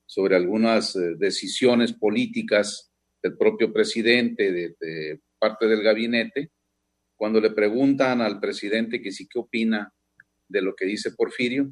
sobre 0.05 0.36
algunas 0.36 0.96
eh, 0.96 1.15
decisiones 1.17 1.91
políticas 1.91 2.91
del 3.24 3.36
propio 3.36 3.74
presidente, 3.74 4.51
de, 4.51 5.22
parte 5.44 5.68
del 5.68 5.84
gabinete, 5.84 6.52
cuando 7.18 7.42
le 7.42 7.52
preguntan 7.52 8.22
al 8.22 8.40
presidente 8.40 9.02
que 9.02 9.12
sí 9.12 9.28
qué 9.28 9.40
opina 9.40 9.94
de 10.48 10.62
lo 10.62 10.74
que 10.74 10.86
dice 10.86 11.12
Porfirio, 11.12 11.70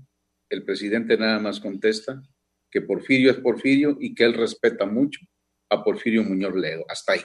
el 0.49 0.65
presidente 0.65 1.17
nada 1.17 1.39
más 1.39 1.61
contesta, 1.61 2.21
que 2.69 2.81
Porfirio 2.81 3.31
es 3.31 3.37
Porfirio 3.37 3.95
y 3.97 4.13
que 4.13 4.25
él 4.25 4.33
respeta 4.33 4.85
mucho 4.85 5.21
a 5.69 5.81
Porfirio 5.85 6.21
Muñoz 6.21 6.53
Ledo. 6.53 6.83
Hasta 6.89 7.13
ahí. 7.13 7.21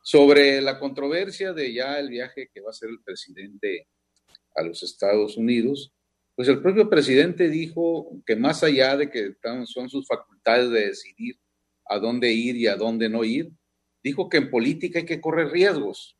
Sobre 0.00 0.60
la 0.60 0.78
controversia 0.78 1.52
de 1.52 1.74
ya 1.74 1.98
el 1.98 2.08
viaje 2.08 2.50
que 2.54 2.60
va 2.60 2.68
a 2.68 2.70
hacer 2.70 2.90
el 2.90 3.02
presidente 3.02 3.88
a 4.54 4.62
los 4.62 4.80
Estados 4.84 5.36
Unidos, 5.36 5.92
pues 6.36 6.46
el 6.46 6.62
propio 6.62 6.88
presidente 6.88 7.48
dijo 7.48 8.22
que 8.24 8.36
más 8.36 8.62
allá 8.62 8.96
de 8.96 9.10
que 9.10 9.34
son 9.64 9.90
sus 9.90 10.06
facultades 10.06 10.70
de 10.70 10.86
decidir 10.86 11.40
a 11.86 11.98
dónde 11.98 12.30
ir 12.30 12.54
y 12.54 12.68
a 12.68 12.76
dónde 12.76 13.08
no 13.08 13.24
ir, 13.24 13.50
dijo 14.04 14.28
que 14.28 14.36
en 14.36 14.50
política 14.50 15.00
hay 15.00 15.06
que 15.06 15.20
correr 15.20 15.48
riesgos. 15.48 16.16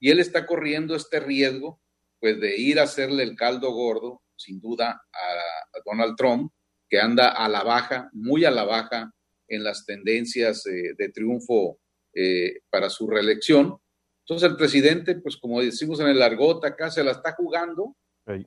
Y 0.00 0.10
él 0.10 0.20
está 0.20 0.46
corriendo 0.46 0.94
este 0.94 1.20
riesgo, 1.20 1.80
pues 2.20 2.40
de 2.40 2.56
ir 2.56 2.78
a 2.78 2.84
hacerle 2.84 3.24
el 3.24 3.36
caldo 3.36 3.72
gordo, 3.72 4.22
sin 4.36 4.60
duda, 4.60 5.02
a, 5.12 5.80
Donald 5.84 6.16
Trump 6.16 6.52
que 6.88 7.00
anda 7.00 7.30
a 7.30 7.48
la 7.48 7.64
baja, 7.64 8.08
muy 8.12 8.44
a 8.44 8.50
la 8.50 8.64
baja 8.64 9.12
en 9.48 9.64
las 9.64 9.84
tendencias 9.84 10.64
eh, 10.66 10.94
de 10.96 11.08
triunfo 11.08 11.78
eh, 12.14 12.60
para 12.70 12.88
su 12.88 13.08
reelección. 13.08 13.76
Entonces 14.20 14.48
el 14.48 14.56
presidente, 14.56 15.16
pues 15.16 15.36
como 15.36 15.60
decimos 15.60 15.98
en 16.00 16.06
el 16.06 16.22
argot, 16.22 16.64
acá 16.64 16.90
se 16.90 17.02
la 17.02 17.10
está 17.10 17.32
jugando 17.32 17.96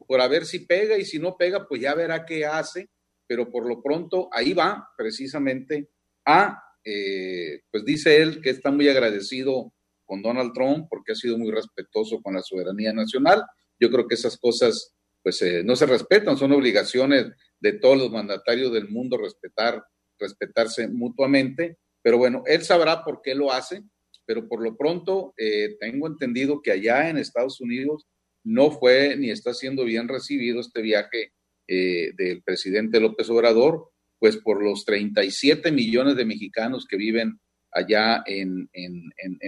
por 0.07 0.21
a 0.21 0.27
ver 0.27 0.45
si 0.45 0.59
pega 0.59 0.97
y 0.97 1.05
si 1.05 1.19
no 1.19 1.37
pega, 1.37 1.67
pues 1.67 1.81
ya 1.81 1.93
verá 1.93 2.25
qué 2.25 2.45
hace, 2.45 2.89
pero 3.27 3.51
por 3.51 3.67
lo 3.67 3.81
pronto 3.81 4.29
ahí 4.31 4.53
va 4.53 4.89
precisamente 4.97 5.89
a, 6.25 6.63
eh, 6.89 7.63
pues 7.69 7.83
dice 7.83 8.21
él 8.21 8.41
que 8.41 8.49
está 8.49 8.71
muy 8.71 8.87
agradecido 8.87 9.73
con 10.05 10.21
Donald 10.21 10.53
Trump 10.53 10.87
porque 10.89 11.11
ha 11.11 11.15
sido 11.15 11.37
muy 11.37 11.51
respetuoso 11.51 12.21
con 12.21 12.35
la 12.35 12.41
soberanía 12.41 12.93
nacional. 12.93 13.43
Yo 13.77 13.91
creo 13.91 14.07
que 14.07 14.15
esas 14.15 14.37
cosas 14.37 14.93
pues 15.21 15.41
eh, 15.41 15.63
no 15.65 15.75
se 15.75 15.85
respetan, 15.85 16.37
son 16.37 16.53
obligaciones 16.53 17.25
de 17.59 17.73
todos 17.73 17.97
los 17.97 18.09
mandatarios 18.09 18.71
del 18.71 18.87
mundo 18.87 19.17
respetar, 19.17 19.83
respetarse 20.17 20.87
mutuamente, 20.87 21.77
pero 22.01 22.17
bueno, 22.17 22.43
él 22.45 22.63
sabrá 22.63 23.03
por 23.03 23.21
qué 23.21 23.35
lo 23.35 23.51
hace, 23.51 23.83
pero 24.25 24.47
por 24.47 24.63
lo 24.63 24.77
pronto 24.77 25.33
eh, 25.35 25.75
tengo 25.81 26.07
entendido 26.07 26.61
que 26.61 26.71
allá 26.71 27.09
en 27.09 27.17
Estados 27.17 27.59
Unidos 27.59 28.07
no 28.45 28.71
fue 28.71 29.17
ni 29.17 29.29
está 29.29 29.53
siendo 29.53 29.83
bien 29.83 30.07
recibido 30.07 30.61
este 30.61 30.81
viaje 30.81 31.33
del 31.67 32.41
presidente 32.43 33.01
López 33.01 33.29
Obrador, 33.29 33.91
pues 34.19 34.37
por 34.37 34.63
los 34.63 34.85
37 34.85 35.71
millones 35.71 36.15
de 36.15 36.25
mexicanos 36.25 36.85
que 36.89 36.97
viven 36.97 37.39
allá 37.71 38.23
en, 38.25 38.69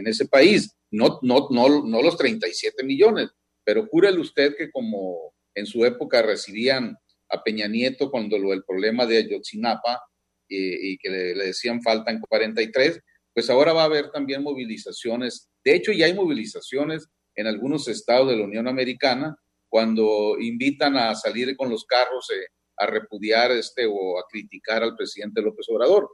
ese 0.05 0.27
país. 0.27 0.75
No, 0.91 1.19
no, 1.21 1.47
no, 1.51 1.85
no 1.85 2.01
los 2.01 2.17
37 2.17 2.83
millones, 2.83 3.29
pero 3.63 3.87
júrele 3.87 4.19
usted 4.19 4.55
que 4.57 4.71
como 4.71 5.33
en 5.55 5.65
su 5.65 5.85
época 5.85 6.21
recibían 6.21 6.97
a 7.29 7.43
Peña 7.43 7.67
Nieto 7.67 8.09
cuando 8.09 8.37
lo, 8.37 8.53
el 8.53 8.63
problema 8.63 9.05
de 9.05 9.17
Ayotzinapa 9.17 10.01
y 10.47 10.97
que 10.97 11.09
le, 11.09 11.35
le, 11.35 11.45
decían 11.45 11.81
faltan 11.83 12.19
43, 12.19 12.99
pues 13.33 13.49
ahora 13.51 13.71
va 13.71 13.83
a 13.83 13.85
haber 13.85 14.09
también 14.09 14.41
movilizaciones. 14.41 15.47
De 15.63 15.75
hecho, 15.75 15.91
ya 15.91 16.07
hay 16.07 16.13
movilizaciones 16.13 17.07
en 17.35 17.45
algunos 17.45 17.87
estados 17.87 18.29
de 18.29 18.35
la 18.35 18.45
Unión 18.45 18.67
Americana 18.67 19.35
cuando 19.69 20.37
invitan 20.39 20.97
a 20.97 21.13
salir 21.13 21.55
con 21.55 21.69
los 21.69 21.85
carros 21.85 22.27
eh, 22.31 22.47
a 22.79 22.85
repudiar 22.87 23.51
este 23.51 23.85
o 23.85 24.17
a 24.17 24.23
criticar 24.29 24.81
al 24.81 24.95
presidente 24.95 25.41
López 25.41 25.67
Obrador. 25.69 26.09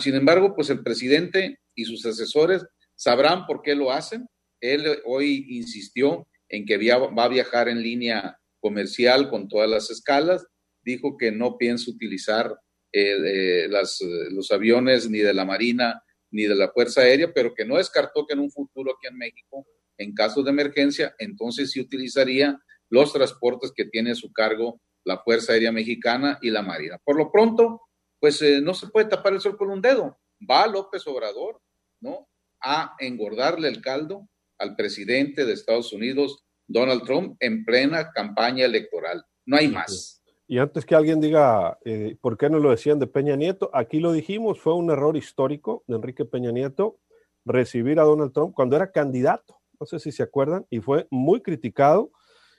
Sin 0.00 0.14
embargo, 0.14 0.54
pues 0.54 0.68
el 0.68 0.82
presidente 0.82 1.60
y 1.74 1.84
sus 1.84 2.04
asesores 2.04 2.66
sabrán 2.94 3.46
por 3.46 3.62
qué 3.62 3.74
lo 3.74 3.90
hacen. 3.90 4.26
Él 4.60 5.00
hoy 5.06 5.46
insistió 5.48 6.26
en 6.48 6.66
que 6.66 6.76
va 6.96 7.24
a 7.24 7.28
viajar 7.28 7.68
en 7.68 7.82
línea 7.82 8.38
comercial 8.60 9.30
con 9.30 9.48
todas 9.48 9.70
las 9.70 9.90
escalas, 9.90 10.46
dijo 10.82 11.16
que 11.16 11.30
no 11.30 11.56
piensa 11.56 11.90
utilizar 11.90 12.54
eh, 12.92 13.66
eh, 13.66 13.68
los 13.68 14.50
aviones 14.50 15.08
ni 15.08 15.18
de 15.18 15.34
la 15.34 15.44
Marina 15.44 16.02
ni 16.30 16.44
de 16.44 16.54
la 16.54 16.70
Fuerza 16.70 17.02
Aérea, 17.02 17.32
pero 17.32 17.54
que 17.54 17.64
no 17.64 17.76
descartó 17.76 18.26
que 18.26 18.34
en 18.34 18.40
un 18.40 18.50
futuro 18.50 18.92
aquí 18.92 19.06
en 19.06 19.16
México, 19.16 19.66
en 19.96 20.14
caso 20.14 20.42
de 20.42 20.50
emergencia, 20.50 21.14
entonces 21.18 21.70
sí 21.70 21.80
utilizaría 21.80 22.58
los 22.90 23.12
transportes 23.12 23.72
que 23.74 23.86
tiene 23.86 24.12
a 24.12 24.14
su 24.14 24.32
cargo 24.32 24.80
la 25.04 25.18
Fuerza 25.18 25.52
Aérea 25.52 25.72
Mexicana 25.72 26.38
y 26.42 26.50
la 26.50 26.62
Marina. 26.62 26.98
Por 27.02 27.16
lo 27.16 27.30
pronto, 27.30 27.82
pues 28.20 28.40
eh, 28.42 28.60
no 28.60 28.74
se 28.74 28.88
puede 28.88 29.08
tapar 29.08 29.32
el 29.32 29.40
sol 29.40 29.56
con 29.56 29.70
un 29.70 29.80
dedo. 29.80 30.18
Va 30.48 30.66
López 30.66 31.06
Obrador, 31.06 31.60
¿no? 32.00 32.28
A 32.62 32.94
engordarle 32.98 33.68
el 33.68 33.80
caldo 33.80 34.28
al 34.58 34.76
presidente 34.76 35.44
de 35.44 35.52
Estados 35.52 35.92
Unidos, 35.92 36.44
Donald 36.66 37.04
Trump 37.04 37.36
en 37.40 37.64
plena 37.64 38.10
campaña 38.12 38.64
electoral. 38.64 39.24
No 39.46 39.56
hay 39.56 39.68
más. 39.68 40.22
Y 40.46 40.58
antes 40.58 40.84
que 40.84 40.94
alguien 40.94 41.20
diga, 41.20 41.78
eh, 41.84 42.16
¿por 42.20 42.38
qué 42.38 42.48
no 42.48 42.58
lo 42.58 42.70
decían 42.70 42.98
de 42.98 43.06
Peña 43.06 43.36
Nieto? 43.36 43.70
Aquí 43.72 44.00
lo 44.00 44.12
dijimos, 44.12 44.58
fue 44.60 44.74
un 44.74 44.90
error 44.90 45.16
histórico 45.16 45.84
de 45.86 45.96
Enrique 45.96 46.24
Peña 46.24 46.50
Nieto 46.50 47.00
recibir 47.44 48.00
a 48.00 48.04
Donald 48.04 48.32
Trump 48.32 48.54
cuando 48.54 48.76
era 48.76 48.90
candidato, 48.90 49.60
no 49.78 49.86
sé 49.86 49.98
si 49.98 50.10
se 50.10 50.22
acuerdan, 50.22 50.66
y 50.70 50.80
fue 50.80 51.06
muy 51.10 51.42
criticado 51.42 52.10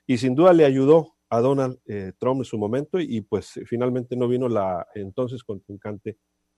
y 0.05 0.17
sin 0.17 0.35
duda 0.35 0.53
le 0.53 0.65
ayudó 0.65 1.15
a 1.29 1.39
Donald 1.39 1.79
eh, 1.85 2.13
Trump 2.17 2.41
en 2.41 2.45
su 2.45 2.57
momento 2.57 2.99
y, 2.99 3.21
pues 3.21 3.59
finalmente 3.65 4.15
no 4.15 4.27
vino 4.27 4.49
la 4.49 4.87
entonces 4.95 5.43
contrincante 5.43 6.17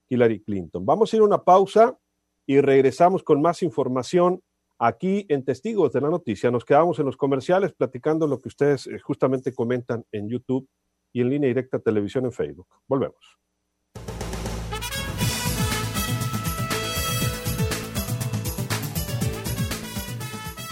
Hillary 0.10 0.42
Clinton. 0.44 0.86
Vamos 0.86 1.12
a 1.12 1.16
ir 1.16 1.22
a 1.22 1.25
una 1.25 1.44
pausa 1.44 1.98
y 2.46 2.60
regresamos 2.60 3.24
con 3.24 3.42
más 3.42 3.63
información 3.63 4.42
Aquí 4.84 5.28
en 5.30 5.46
Testigos 5.46 5.94
de 5.94 6.01
la 6.01 6.10
Noticia 6.10 6.50
nos 6.50 6.66
quedamos 6.66 6.98
en 6.98 7.06
los 7.06 7.16
comerciales 7.16 7.72
platicando 7.72 8.25
lo 8.25 8.42
que 8.42 8.48
ustedes 8.48 8.88
eh, 8.88 8.98
justamente 8.98 9.54
comentan 9.54 10.04
en 10.12 10.28
YouTube 10.28 10.68
y 11.13 11.22
en 11.22 11.30
línea 11.30 11.50
directa 11.50 11.78
televisión 11.78 12.25
en 12.25 12.32
Facebook. 12.32 12.68
Volvemos. 12.88 13.38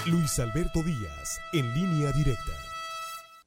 Luis 0.08 0.40
Alberto 0.40 0.82
Díaz, 0.82 1.40
en 1.54 1.72
línea 1.76 2.12
directa. 2.14 2.69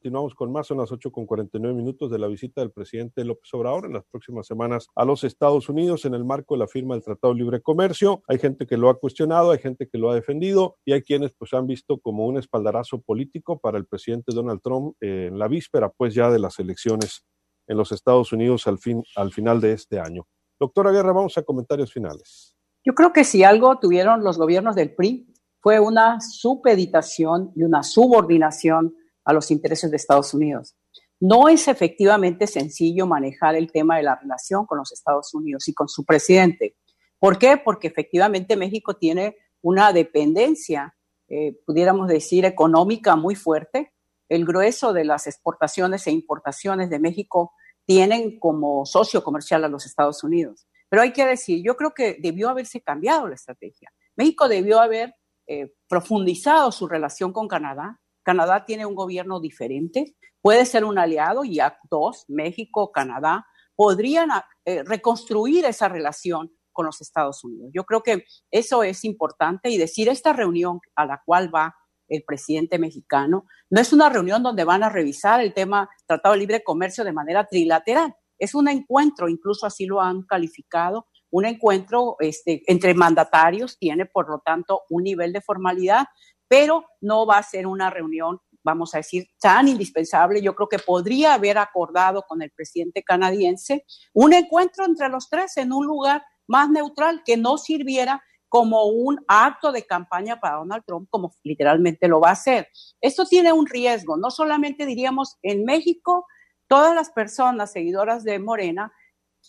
Continuamos 0.03 0.35
con 0.35 0.51
más, 0.51 0.67
son 0.67 0.79
las 0.79 0.91
8 0.91 1.13
con 1.13 1.27
49 1.27 1.77
minutos 1.77 2.11
de 2.11 2.19
la 2.19 2.27
visita 2.27 2.61
del 2.61 2.73
presidente 2.73 3.25
López 3.25 3.55
Obrador 3.55 3.87
en 3.87 3.93
las 3.93 4.05
próximas 4.11 4.49
semanas 4.49 4.89
a 4.97 5.05
los 5.05 5.23
Estados 5.23 5.69
Unidos 5.69 6.05
en 6.05 6.15
el 6.15 6.25
marco 6.25 6.57
de 6.57 6.59
la 6.59 6.67
firma 6.67 6.97
del 6.97 7.05
Tratado 7.05 7.33
de 7.33 7.39
Libre 7.39 7.63
Comercio. 7.63 8.21
Hay 8.27 8.41
gente 8.41 8.67
que 8.67 8.77
lo 8.77 8.91
ha 8.91 8.99
cuestionado, 8.99 9.53
hay 9.53 9.61
gente 9.61 9.89
que 9.89 9.99
lo 9.99 10.11
ha 10.11 10.17
defendido 10.17 10.77
y 10.85 10.93
hay 10.93 11.03
quienes 11.03 11.31
pues 11.39 11.55
han 11.55 11.69
visto 11.69 12.01
como 12.01 12.27
un 12.27 12.37
espaldarazo 12.37 13.01
político 13.01 13.61
para 13.61 13.79
el 13.79 13.87
presidente 13.87 14.35
Donald 14.35 14.61
Trump 14.61 14.97
eh, 15.01 15.29
en 15.29 15.39
la 15.39 15.47
víspera 15.47 15.89
pues 15.89 16.15
ya 16.15 16.33
de 16.33 16.41
las 16.41 16.59
elecciones 16.59 17.25
en 17.69 17.77
los 17.77 17.93
Estados 17.93 18.33
Unidos 18.33 18.67
al, 18.67 18.79
fin, 18.79 19.05
al 19.15 19.33
final 19.33 19.61
de 19.61 19.75
este 19.75 20.01
año. 20.01 20.27
Doctora 20.59 20.91
Guerra, 20.91 21.13
vamos 21.13 21.39
a 21.39 21.45
comentarios 21.45 21.93
finales. 21.93 22.57
Yo 22.85 22.93
creo 22.95 23.13
que 23.13 23.23
si 23.23 23.45
algo 23.45 23.79
tuvieron 23.79 24.25
los 24.25 24.37
gobiernos 24.37 24.75
del 24.75 24.97
PRI 24.97 25.33
fue 25.61 25.79
una 25.79 26.21
supeditación 26.21 27.53
y 27.55 27.63
una 27.63 27.85
subordinación 27.85 28.97
a 29.25 29.33
los 29.33 29.51
intereses 29.51 29.91
de 29.91 29.97
Estados 29.97 30.35
Unidos. 30.35 30.77
No 31.21 31.49
es 31.49 31.69
efectivamente 31.69 32.47
sencillo 32.47 33.07
manejar 33.07 33.55
el 33.55 33.71
tema 33.71 33.97
de 33.97 34.03
la 34.03 34.17
relación 34.17 34.67
con 34.67 34.79
los 34.79 34.91
Estados 34.93 35.33
Unidos 35.35 35.69
y 35.69 35.75
con 35.75 35.89
su 35.89 36.05
presidente. 36.05 36.77
¿Por 37.19 37.39
qué? 37.39 37.57
Porque 37.65 37.87
efectivamente 37.87 38.57
México 38.57 38.97
tiene 38.97 39.37
una 39.61 39.93
dependencia, 39.93 40.97
eh, 41.29 41.57
pudiéramos 41.65 42.09
decir, 42.09 42.45
económica 42.45 43.15
muy 43.15 43.37
fuerte. 43.37 43.93
El 44.29 44.45
grueso 44.45 44.93
de 44.93 45.05
las 45.05 45.29
exportaciones 45.29 46.07
e 46.09 46.11
importaciones 46.11 46.91
de 46.91 46.99
México 46.99 47.53
tienen 47.87 48.41
como 48.41 48.85
socio 48.85 49.23
comercial 49.23 49.63
a 49.65 49.69
los 49.69 49.87
Estados 49.87 50.25
Unidos. 50.25 50.67
Pero 50.89 51.03
hay 51.03 51.13
que 51.13 51.25
decir, 51.25 51.63
yo 51.65 51.77
creo 51.77 51.95
que 51.95 52.19
debió 52.21 52.49
haberse 52.49 52.83
cambiado 52.83 53.29
la 53.29 53.37
estrategia. 53.37 53.93
México 54.17 54.49
debió 54.49 54.81
haber 54.81 55.15
eh, 55.47 55.73
profundizado 55.89 56.73
su 56.73 56.89
relación 56.89 57.33
con 57.33 57.49
Canadá, 57.49 58.01
Canadá 58.23 58.65
tiene 58.65 58.87
un 58.87 58.95
gobierno 58.95 59.41
diferente, 59.41 60.17
puede 60.41 60.65
ser 60.67 60.85
un 60.85 60.99
aliado 60.99 61.45
y 61.45 61.59
dos, 61.91 62.25
México, 62.29 62.93
Canadá, 62.93 63.47
podrían 63.75 64.31
eh, 64.65 64.83
reconstruir 64.85 65.65
esa 65.65 65.89
relación 65.89 66.53
con 66.73 66.87
los 66.87 67.01
Estados 67.01 67.45
Unidos. 67.45 67.71
Yo 67.75 67.85
creo 67.85 68.03
que 68.03 68.25
eso 68.51 68.83
es 68.83 69.05
importante 69.05 69.71
y 69.71 69.79
decir 69.79 70.09
esta 70.09 70.33
reunión 70.33 70.81
a 70.97 71.07
la 71.07 71.23
cual 71.25 71.55
va 71.55 71.75
el 72.09 72.25
presidente 72.25 72.79
mexicano 72.79 73.47
no 73.71 73.81
es 73.81 73.93
una 73.93 74.09
reunión 74.09 74.43
donde 74.43 74.65
van 74.65 74.83
a 74.83 74.91
revisar 74.91 75.41
el 75.41 75.55
tema 75.55 75.89
Tratado 76.07 76.35
de 76.35 76.41
Libre 76.41 76.63
Comercio 76.63 77.05
de 77.05 77.13
manera 77.13 77.47
trilateral. 77.47 78.15
Es 78.39 78.55
un 78.55 78.69
encuentro, 78.69 79.29
incluso 79.29 79.67
así 79.67 79.87
lo 79.87 80.01
han 80.01 80.23
calificado, 80.23 81.07
un 81.31 81.47
encuentro 81.47 82.17
este, 82.21 82.63
entre 82.67 82.93
mandatarios, 82.93 83.79
tiene 83.79 84.05
por 84.05 84.29
lo 84.29 84.41
tanto 84.41 84.83
un 84.91 85.05
nivel 85.05 85.33
de 85.33 85.41
formalidad, 85.41 86.07
pero 86.53 86.85
no 87.01 87.25
va 87.25 87.39
a 87.39 87.43
ser 87.43 87.67
una 87.67 87.89
reunión, 87.89 88.39
vamos 88.63 88.95
a 88.95 88.99
decir, 88.99 89.27
tan 89.41 89.69
indispensable. 89.69 90.43
Yo 90.43 90.55
creo 90.55 90.69
que 90.69 90.79
podría 90.79 91.33
haber 91.33 91.57
acordado 91.57 92.27
con 92.29 92.43
el 92.43 92.51
presidente 92.51 93.03
canadiense 93.03 93.87
un 94.13 94.35
encuentro 94.35 94.85
entre 94.85 95.09
los 95.09 95.31
tres 95.31 95.57
en 95.57 95.73
un 95.73 95.87
lugar 95.87 96.23
más 96.47 96.69
neutral 96.69 97.23
que 97.25 97.39
no 97.39 97.57
sirviera 97.57 98.23
como 98.51 98.85
un 98.85 99.25
acto 99.29 99.73
de 99.73 99.87
campaña 99.87 100.41
para 100.41 100.57
Donald 100.57 100.85
Trump, 100.87 101.09
como 101.09 101.33
literalmente 101.43 102.07
lo 102.07 102.21
va 102.21 102.29
a 102.29 102.33
hacer. 102.33 102.69
Esto 103.01 103.25
tiene 103.25 103.55
un 103.55 103.67
riesgo, 103.67 104.19
no 104.19 104.31
solamente 104.31 104.85
diríamos 104.85 105.39
en 105.41 105.65
México, 105.65 106.27
todas 106.67 106.95
las 106.95 107.09
personas 107.09 107.73
seguidoras 107.73 108.25
de 108.25 108.39
Morena 108.39 108.93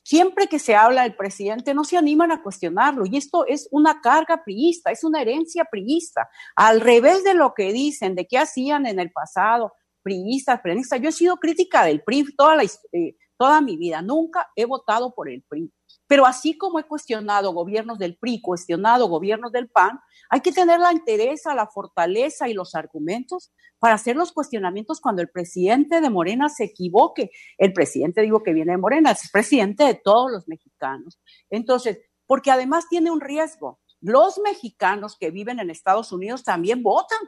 siempre 0.04 0.48
que 0.48 0.60
se 0.60 0.76
habla 0.76 1.04
del 1.04 1.16
presidente 1.16 1.74
no 1.74 1.84
se 1.84 1.98
animan 1.98 2.32
a 2.32 2.44
cuestionarlo 2.44 3.06
y 3.06 3.18
esto 3.18 3.46
es 3.48 3.68
una 3.72 4.02
carga 4.02 4.44
priista, 4.44 4.92
es 4.92 5.04
una 5.04 5.22
herencia 5.22 5.66
priista, 5.66 6.30
al 6.56 6.82
revés 6.82 7.24
de 7.24 7.34
lo 7.34 7.54
que 7.54 7.74
dicen, 7.74 8.16
de 8.16 8.28
qué 8.28 8.38
hacían 8.38 8.86
en 8.86 9.00
el 9.00 9.12
pasado, 9.12 9.74
priistas, 10.04 10.60
peronistas. 10.62 11.02
Yo 11.02 11.10
he 11.10 11.14
sido 11.14 11.38
crítica 11.38 11.86
del 11.86 12.04
PRI 12.04 12.36
toda, 12.36 12.58
la, 12.58 12.64
eh, 12.64 13.16
toda 13.38 13.62
mi 13.62 13.78
vida, 13.78 14.02
nunca 14.02 14.50
he 14.56 14.66
votado 14.66 15.14
por 15.16 15.30
el 15.30 15.44
PRI. 15.48 15.72
Pero 16.08 16.26
así 16.26 16.58
como 16.58 16.80
he 16.80 16.84
cuestionado 16.84 17.54
gobiernos 17.54 17.98
del 17.98 18.18
PRI, 18.18 18.42
cuestionado 18.42 19.08
gobiernos 19.08 19.52
del 19.52 19.70
PAN, 19.70 20.00
hay 20.30 20.42
que 20.42 20.52
tener 20.52 20.80
la 20.80 20.92
interés, 20.92 21.44
la 21.46 21.68
fortaleza 21.68 22.48
y 22.48 22.54
los 22.54 22.76
argumentos 22.76 23.52
para 23.80 23.96
hacer 23.96 24.16
los 24.16 24.32
cuestionamientos 24.32 25.02
cuando 25.02 25.22
el 25.22 25.30
presidente 25.30 26.02
de 26.02 26.10
Morena 26.10 26.50
se 26.50 26.66
equivoque. 26.66 27.32
El 27.58 27.74
presidente, 27.74 28.22
digo 28.22 28.44
que 28.44 28.54
viene 28.54 28.72
de 28.72 28.78
Morena, 28.78 29.12
es 29.12 29.30
presidente 29.32 29.84
de 29.84 29.96
todos 29.96 30.32
los 30.32 30.48
mexicanos. 30.48 31.20
Entonces, 31.50 32.00
porque 32.26 32.52
además 32.52 32.88
tiene 32.90 33.12
un 33.12 33.22
riesgo. 33.22 33.80
Los 34.00 34.40
mexicanos 34.40 35.18
que 35.18 35.32
viven 35.32 35.60
en 35.60 35.70
Estados 35.70 36.12
Unidos 36.12 36.44
también 36.44 36.84
votan. 36.84 37.20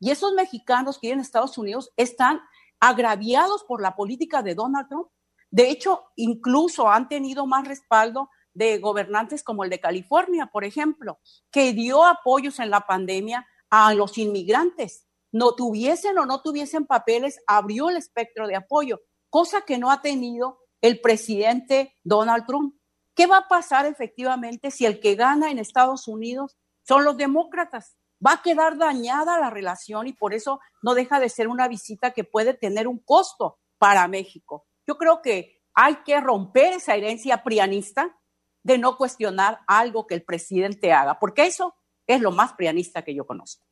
Y 0.00 0.10
esos 0.10 0.32
mexicanos 0.34 0.98
que 0.98 1.08
viven 1.08 1.18
en 1.18 1.24
Estados 1.24 1.58
Unidos 1.58 1.92
están 1.96 2.40
agraviados 2.80 3.64
por 3.64 3.80
la 3.80 3.94
política 3.94 4.42
de 4.42 4.54
Donald 4.54 4.88
Trump. 4.88 5.08
De 5.52 5.70
hecho, 5.70 6.06
incluso 6.16 6.88
han 6.88 7.08
tenido 7.08 7.46
más 7.46 7.68
respaldo 7.68 8.30
de 8.54 8.78
gobernantes 8.78 9.44
como 9.44 9.62
el 9.62 9.70
de 9.70 9.80
California, 9.80 10.46
por 10.52 10.64
ejemplo, 10.64 11.20
que 11.52 11.72
dio 11.72 12.04
apoyos 12.04 12.58
en 12.58 12.70
la 12.70 12.80
pandemia 12.80 13.46
a 13.70 13.94
los 13.94 14.18
inmigrantes. 14.18 15.06
No 15.30 15.54
tuviesen 15.54 16.18
o 16.18 16.26
no 16.26 16.42
tuviesen 16.42 16.86
papeles, 16.86 17.38
abrió 17.46 17.90
el 17.90 17.96
espectro 17.98 18.48
de 18.48 18.56
apoyo, 18.56 19.00
cosa 19.30 19.60
que 19.60 19.78
no 19.78 19.90
ha 19.90 20.02
tenido 20.02 20.58
el 20.80 21.00
presidente 21.00 21.94
Donald 22.02 22.46
Trump. 22.46 22.74
¿Qué 23.14 23.26
va 23.26 23.36
a 23.36 23.48
pasar 23.48 23.86
efectivamente 23.86 24.70
si 24.70 24.86
el 24.86 24.98
que 24.98 25.14
gana 25.14 25.50
en 25.50 25.58
Estados 25.58 26.08
Unidos 26.08 26.56
son 26.82 27.04
los 27.04 27.16
demócratas? 27.16 27.96
va 28.24 28.34
a 28.34 28.42
quedar 28.42 28.78
dañada 28.78 29.38
la 29.38 29.50
relación 29.50 30.06
y 30.06 30.12
por 30.12 30.32
eso 30.32 30.60
no 30.80 30.94
deja 30.94 31.18
de 31.18 31.28
ser 31.28 31.48
una 31.48 31.68
visita 31.68 32.12
que 32.12 32.24
puede 32.24 32.54
tener 32.54 32.86
un 32.86 32.98
costo 32.98 33.58
para 33.78 34.06
México. 34.06 34.66
Yo 34.92 34.98
creo 34.98 35.22
que 35.22 35.62
hay 35.72 35.96
que 36.04 36.20
romper 36.20 36.74
esa 36.74 36.94
herencia 36.94 37.42
prianista 37.42 38.14
de 38.62 38.76
no 38.76 38.98
cuestionar 38.98 39.60
algo 39.66 40.06
que 40.06 40.14
el 40.14 40.22
presidente 40.22 40.92
haga, 40.92 41.18
porque 41.18 41.46
eso 41.46 41.74
es 42.06 42.20
lo 42.20 42.30
más 42.30 42.52
prianista 42.52 43.00
que 43.00 43.14
yo 43.14 43.24
conozco. 43.24 43.66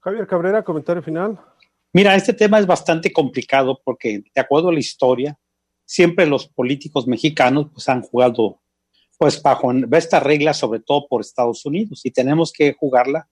Javier 0.00 0.26
Cabrera, 0.26 0.64
comentario 0.64 1.02
final. 1.02 1.38
Mira, 1.92 2.14
este 2.14 2.32
tema 2.32 2.58
es 2.58 2.66
bastante 2.66 3.12
complicado 3.12 3.82
porque, 3.84 4.24
de 4.34 4.40
acuerdo 4.40 4.70
a 4.70 4.72
la 4.72 4.78
historia, 4.78 5.38
siempre 5.84 6.24
los 6.24 6.48
políticos 6.48 7.06
mexicanos 7.06 7.66
pues, 7.74 7.86
han 7.90 8.00
jugado 8.00 8.62
pues 9.18 9.42
bajo 9.42 9.72
esta 9.92 10.20
regla, 10.20 10.54
sobre 10.54 10.80
todo 10.80 11.06
por 11.06 11.20
Estados 11.20 11.66
Unidos, 11.66 12.00
y 12.06 12.12
tenemos 12.12 12.50
que 12.50 12.72
jugarla 12.72 13.28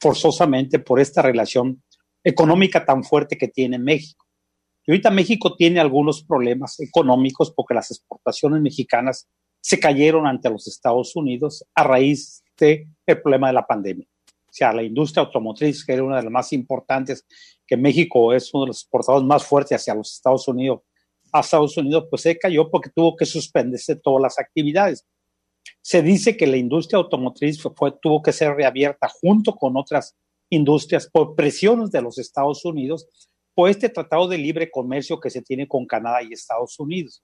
forzosamente 0.00 0.78
por 0.78 1.00
esta 1.00 1.22
relación 1.22 1.82
económica 2.22 2.84
tan 2.84 3.02
fuerte 3.02 3.36
que 3.36 3.48
tiene 3.48 3.80
México. 3.80 4.23
Y 4.86 4.92
ahorita 4.92 5.10
México 5.10 5.56
tiene 5.56 5.80
algunos 5.80 6.22
problemas 6.22 6.78
económicos 6.80 7.52
porque 7.52 7.74
las 7.74 7.90
exportaciones 7.90 8.60
mexicanas 8.60 9.28
se 9.60 9.80
cayeron 9.80 10.26
ante 10.26 10.50
los 10.50 10.66
Estados 10.68 11.16
Unidos 11.16 11.64
a 11.74 11.84
raíz 11.84 12.42
del 12.58 12.86
problema 13.22 13.46
de 13.46 13.54
la 13.54 13.66
pandemia. 13.66 14.06
O 14.28 14.56
sea, 14.56 14.72
la 14.72 14.82
industria 14.82 15.24
automotriz, 15.24 15.84
que 15.84 15.94
era 15.94 16.04
una 16.04 16.18
de 16.18 16.24
las 16.24 16.32
más 16.32 16.52
importantes, 16.52 17.26
que 17.66 17.76
México 17.76 18.32
es 18.34 18.52
uno 18.52 18.64
de 18.64 18.68
los 18.68 18.82
exportadores 18.82 19.26
más 19.26 19.44
fuertes 19.44 19.80
hacia 19.80 19.94
los 19.94 20.12
Estados 20.12 20.46
Unidos, 20.46 20.82
a 21.32 21.40
Estados 21.40 21.76
Unidos, 21.76 22.06
pues 22.10 22.22
se 22.22 22.38
cayó 22.38 22.70
porque 22.70 22.90
tuvo 22.94 23.16
que 23.16 23.24
suspenderse 23.24 23.96
todas 23.96 24.22
las 24.22 24.38
actividades. 24.38 25.06
Se 25.80 26.02
dice 26.02 26.36
que 26.36 26.46
la 26.46 26.56
industria 26.56 26.98
automotriz 26.98 27.58
tuvo 28.00 28.22
que 28.22 28.32
ser 28.32 28.54
reabierta 28.54 29.08
junto 29.08 29.56
con 29.56 29.76
otras 29.76 30.14
industrias 30.50 31.08
por 31.10 31.34
presiones 31.34 31.90
de 31.90 32.02
los 32.02 32.18
Estados 32.18 32.64
Unidos 32.64 33.08
por 33.54 33.70
este 33.70 33.88
tratado 33.88 34.28
de 34.28 34.38
libre 34.38 34.70
comercio 34.70 35.20
que 35.20 35.30
se 35.30 35.42
tiene 35.42 35.68
con 35.68 35.86
Canadá 35.86 36.22
y 36.22 36.32
Estados 36.32 36.78
Unidos. 36.78 37.22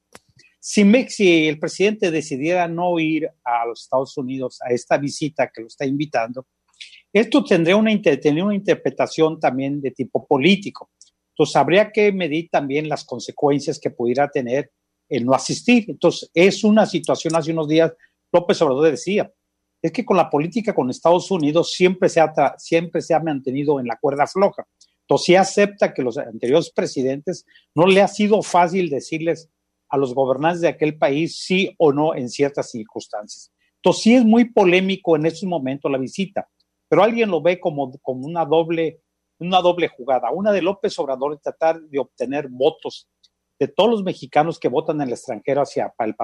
Si, 0.59 0.85
si 1.09 1.49
el 1.49 1.59
presidente 1.59 2.11
decidiera 2.11 2.69
no 2.69 2.99
ir 2.99 3.29
a 3.45 3.67
los 3.67 3.83
Estados 3.83 4.17
Unidos 4.17 4.59
a 4.63 4.73
esta 4.73 4.99
visita 4.99 5.51
que 5.53 5.63
lo 5.63 5.67
está 5.67 5.87
invitando, 5.87 6.47
esto 7.13 7.43
tendría 7.43 7.77
una, 7.77 7.91
tendría 8.01 8.45
una 8.45 8.55
interpretación 8.55 9.41
también 9.41 9.81
de 9.81 9.91
tipo 9.91 10.27
político. 10.27 10.91
Entonces, 11.31 11.57
habría 11.57 11.91
que 11.91 12.13
medir 12.13 12.49
también 12.51 12.89
las 12.89 13.05
consecuencias 13.05 13.79
que 13.79 13.91
pudiera 13.91 14.29
tener 14.29 14.71
el 15.09 15.25
no 15.25 15.35
asistir. 15.35 15.87
Entonces, 15.89 16.31
es 16.35 16.63
una 16.63 16.87
situación 16.87 17.35
hace 17.35 17.51
unos 17.51 17.67
días 17.67 17.93
López 18.33 18.61
Obrador 18.63 18.91
decía, 18.91 19.31
es 19.83 19.93
que 19.93 20.05
con 20.05 20.17
la 20.17 20.31
política 20.31 20.75
con 20.75 20.91
Estados 20.91 21.31
Unidos 21.31 21.73
siempre 21.73 22.09
se 22.09 22.21
ha, 22.21 22.33
siempre 22.59 23.01
se 23.01 23.15
ha 23.15 23.21
mantenido 23.21 23.81
en 23.81 23.87
la 23.87 23.97
cuerda 23.97 24.27
floja. 24.27 24.67
Entonces, 25.11 25.27
sí 25.27 25.35
acepta 25.35 25.93
que 25.93 26.03
los 26.03 26.17
anteriores 26.19 26.71
presidentes 26.71 27.45
no 27.75 27.89
le 27.89 28.01
ha 28.01 28.07
sido 28.07 28.43
fácil 28.43 28.89
decirles 28.89 29.51
a 29.89 29.97
los 29.97 30.15
gobernantes 30.15 30.61
de 30.61 30.69
aquel 30.69 30.99
país 30.99 31.37
sí 31.37 31.75
o 31.79 31.93
no 31.93 32.15
en 32.15 32.29
ciertas 32.29 32.71
circunstancias. 32.71 33.51
Entonces, 33.79 34.05
sí 34.05 34.15
es 34.15 34.25
muy 34.25 34.53
polémico 34.53 35.17
en 35.17 35.27
estos 35.27 35.49
momentos 35.49 35.91
la 35.91 35.99
visita, 35.99 36.49
pero 36.89 37.03
alguien 37.03 37.29
lo 37.29 37.43
ve 37.43 37.59
como, 37.59 37.91
como 38.03 38.25
una, 38.25 38.45
doble, 38.45 39.01
una 39.41 39.61
doble 39.61 39.89
jugada. 39.89 40.31
Una 40.31 40.53
de 40.53 40.63
López 40.63 40.97
Obrador 41.01 41.35
es 41.35 41.43
tratar 41.43 41.81
de 41.81 41.99
obtener 41.99 42.47
votos 42.49 43.09
de 43.59 43.67
todos 43.67 43.91
los 43.91 44.05
mexicanos 44.05 44.61
que 44.61 44.69
votan 44.69 45.01
en 45.01 45.09
el 45.09 45.15
extranjero 45.15 45.63
hacia 45.63 45.93
el 45.99 46.15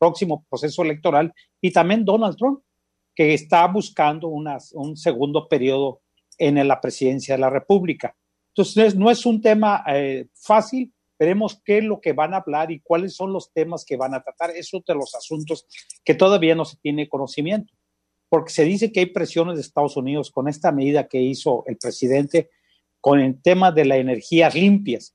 próximo 0.00 0.44
proceso 0.50 0.82
electoral 0.82 1.32
y 1.60 1.70
también 1.70 2.04
Donald 2.04 2.36
Trump, 2.36 2.60
que 3.14 3.34
está 3.34 3.64
buscando 3.68 4.26
un 4.26 4.96
segundo 4.96 5.46
periodo 5.46 6.00
en 6.38 6.66
la 6.66 6.80
presidencia 6.80 7.34
de 7.34 7.40
la 7.40 7.50
República. 7.50 8.16
Entonces, 8.48 8.96
no 8.96 9.10
es 9.10 9.26
un 9.26 9.40
tema 9.40 9.84
eh, 9.86 10.26
fácil. 10.34 10.92
Veremos 11.18 11.60
qué 11.64 11.78
es 11.78 11.84
lo 11.84 12.00
que 12.00 12.12
van 12.12 12.34
a 12.34 12.38
hablar 12.38 12.70
y 12.70 12.80
cuáles 12.80 13.14
son 13.14 13.32
los 13.32 13.52
temas 13.52 13.84
que 13.84 13.96
van 13.96 14.14
a 14.14 14.22
tratar. 14.22 14.50
Es 14.50 14.70
de 14.70 14.94
los 14.94 15.14
asuntos 15.14 15.66
que 16.04 16.14
todavía 16.14 16.54
no 16.54 16.64
se 16.64 16.76
tiene 16.78 17.08
conocimiento, 17.08 17.72
porque 18.28 18.52
se 18.52 18.64
dice 18.64 18.92
que 18.92 19.00
hay 19.00 19.06
presiones 19.06 19.56
de 19.56 19.62
Estados 19.62 19.96
Unidos 19.96 20.30
con 20.30 20.48
esta 20.48 20.72
medida 20.72 21.08
que 21.08 21.20
hizo 21.20 21.64
el 21.66 21.76
presidente 21.76 22.50
con 23.00 23.20
el 23.20 23.40
tema 23.40 23.72
de 23.72 23.84
las 23.84 23.98
energías 23.98 24.54
limpias 24.54 25.14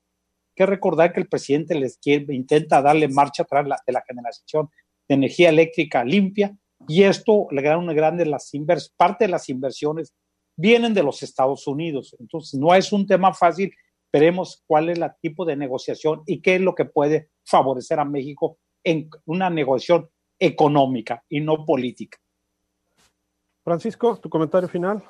que 0.54 0.66
recordar 0.66 1.12
que 1.12 1.20
el 1.20 1.28
presidente 1.28 1.74
les 1.74 1.98
quiere, 1.98 2.34
intenta 2.34 2.82
darle 2.82 3.08
marcha 3.08 3.42
atrás 3.42 3.66
de 3.86 3.92
la 3.92 4.04
generación 4.06 4.70
de 5.08 5.14
energía 5.14 5.48
eléctrica 5.48 6.04
limpia 6.04 6.56
y 6.88 7.02
esto 7.02 7.46
le 7.50 7.62
da 7.62 7.78
una 7.78 7.92
grande 7.92 8.26
las 8.26 8.52
invers, 8.54 8.92
parte 8.96 9.24
de 9.24 9.30
las 9.30 9.48
inversiones 9.48 10.12
vienen 10.56 10.94
de 10.94 11.02
los 11.02 11.22
Estados 11.22 11.66
Unidos. 11.66 12.16
Entonces, 12.18 12.58
no 12.58 12.74
es 12.74 12.92
un 12.92 13.06
tema 13.06 13.32
fácil. 13.32 13.72
Veremos 14.12 14.62
cuál 14.66 14.90
es 14.90 14.98
el 14.98 15.10
tipo 15.20 15.44
de 15.44 15.56
negociación 15.56 16.22
y 16.26 16.40
qué 16.40 16.56
es 16.56 16.60
lo 16.60 16.74
que 16.74 16.84
puede 16.84 17.30
favorecer 17.44 17.98
a 17.98 18.04
México 18.04 18.58
en 18.84 19.08
una 19.24 19.48
negociación 19.48 20.08
económica 20.38 21.24
y 21.28 21.40
no 21.40 21.64
política. 21.64 22.18
Francisco, 23.64 24.18
tu 24.18 24.28
comentario 24.28 24.68
final. 24.68 25.02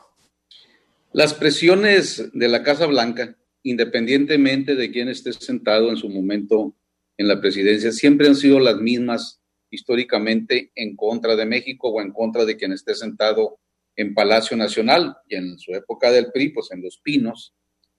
Las 1.12 1.34
presiones 1.34 2.30
de 2.32 2.48
la 2.48 2.62
Casa 2.62 2.86
Blanca 2.86 3.36
independientemente 3.62 4.74
de 4.74 4.90
quién 4.90 5.08
esté 5.08 5.32
sentado 5.32 5.90
en 5.90 5.96
su 5.96 6.08
momento 6.08 6.74
en 7.16 7.28
la 7.28 7.40
presidencia, 7.40 7.92
siempre 7.92 8.26
han 8.26 8.34
sido 8.34 8.58
las 8.58 8.76
mismas 8.76 9.40
históricamente 9.70 10.72
en 10.74 10.96
contra 10.96 11.36
de 11.36 11.46
México 11.46 11.88
o 11.88 12.00
en 12.00 12.12
contra 12.12 12.44
de 12.44 12.56
quien 12.56 12.72
esté 12.72 12.94
sentado 12.94 13.58
en 13.96 14.14
Palacio 14.14 14.56
Nacional 14.56 15.16
y 15.28 15.36
en 15.36 15.58
su 15.58 15.72
época 15.74 16.10
del 16.10 16.32
PRI, 16.32 16.50
pues 16.50 16.70
en 16.70 16.82
Los 16.82 16.98
Pinos 16.98 17.54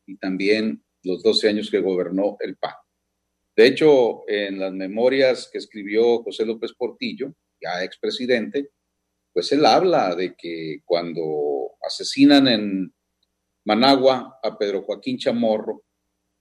y 0.06 0.17
también 0.17 0.84
los 1.03 1.21
12 1.21 1.49
años 1.49 1.69
que 1.69 1.79
gobernó 1.79 2.38
el 2.39 2.58
PAN. 2.58 2.73
De 3.56 3.67
hecho, 3.67 4.27
en 4.27 4.60
las 4.60 4.73
memorias 4.73 5.49
que 5.51 5.60
escribió 5.60 6.23
José 6.23 6.45
López 6.45 6.73
Portillo, 6.73 7.34
ya 7.62 7.84
expresidente, 7.84 8.69
pues 9.32 9.51
él 9.51 9.65
habla 9.65 10.15
de 10.15 10.36
que 10.36 10.82
cuando 10.86 11.71
asesinan 11.82 12.47
en 12.47 12.93
Managua 13.65 14.39
a 14.41 14.58
Pedro 14.58 14.84
Joaquín 14.84 15.17
Chamorro, 15.17 15.84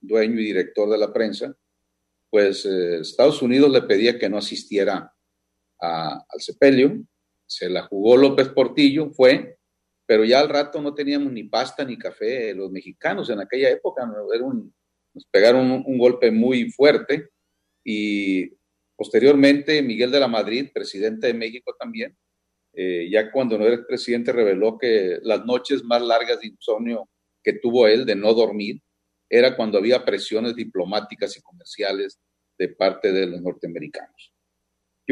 dueño 0.01 0.41
y 0.41 0.45
director 0.45 0.89
de 0.91 0.99
la 0.99 1.13
prensa, 1.13 1.55
pues 2.31 2.65
eh, 2.65 3.01
Estados 3.01 3.43
Unidos 3.43 3.71
le 3.71 3.83
pedía 3.83 4.19
que 4.19 4.29
no 4.29 4.39
asistiera 4.39 5.15
al 5.79 6.41
sepelio, 6.41 7.03
se 7.47 7.69
la 7.69 7.83
jugó 7.83 8.17
López 8.17 8.49
Portillo, 8.49 9.11
fue, 9.11 9.57
pero 10.07 10.25
ya 10.25 10.41
al 10.41 10.49
rato 10.49 10.81
no 10.81 10.95
teníamos 10.95 11.33
ni 11.33 11.45
pasta 11.45 11.85
ni 11.85 11.97
café 11.97 12.55
los 12.55 12.71
mexicanos 12.71 13.31
en 13.31 13.41
aquella 13.41 13.71
época, 13.71 14.07
nos 14.07 15.27
pegaron 15.31 15.71
un, 15.71 15.99
golpe 15.99 16.31
muy 16.31 16.71
fuerte 16.71 17.31
y 17.85 18.51
posteriormente 18.97 19.83
Miguel 19.83 20.11
de 20.11 20.21
la 20.21 20.29
Madrid, 20.29 20.71
presidente 20.73 21.29
de 21.29 21.35
México 21.35 21.75
también, 21.79 22.17
eh, 22.75 23.09
ya 23.11 23.31
cuando 23.31 23.59
no 23.59 23.67
era 23.67 23.87
presidente 23.87 24.33
reveló 24.33 24.79
que 24.79 25.19
las 25.23 25.45
noches 25.45 25.85
más 25.85 26.01
largas 26.01 26.41
de 26.41 26.49
insomnio 26.49 27.09
que 27.43 27.55
tuvo 27.55 27.87
él 27.87 28.07
de 28.07 28.17
no 28.17 28.33
dormir 28.33 28.81
era 29.29 29.57
cuando 29.57 29.79
había 29.79 30.05
presiones 30.05 30.55
diplomáticas 30.55 31.37
y 31.37 31.43
comerciales 31.43 32.19
de 32.59 32.69
parte 32.69 33.13
de 33.13 33.27
los 33.27 33.41
norteamericanos. 33.41 34.32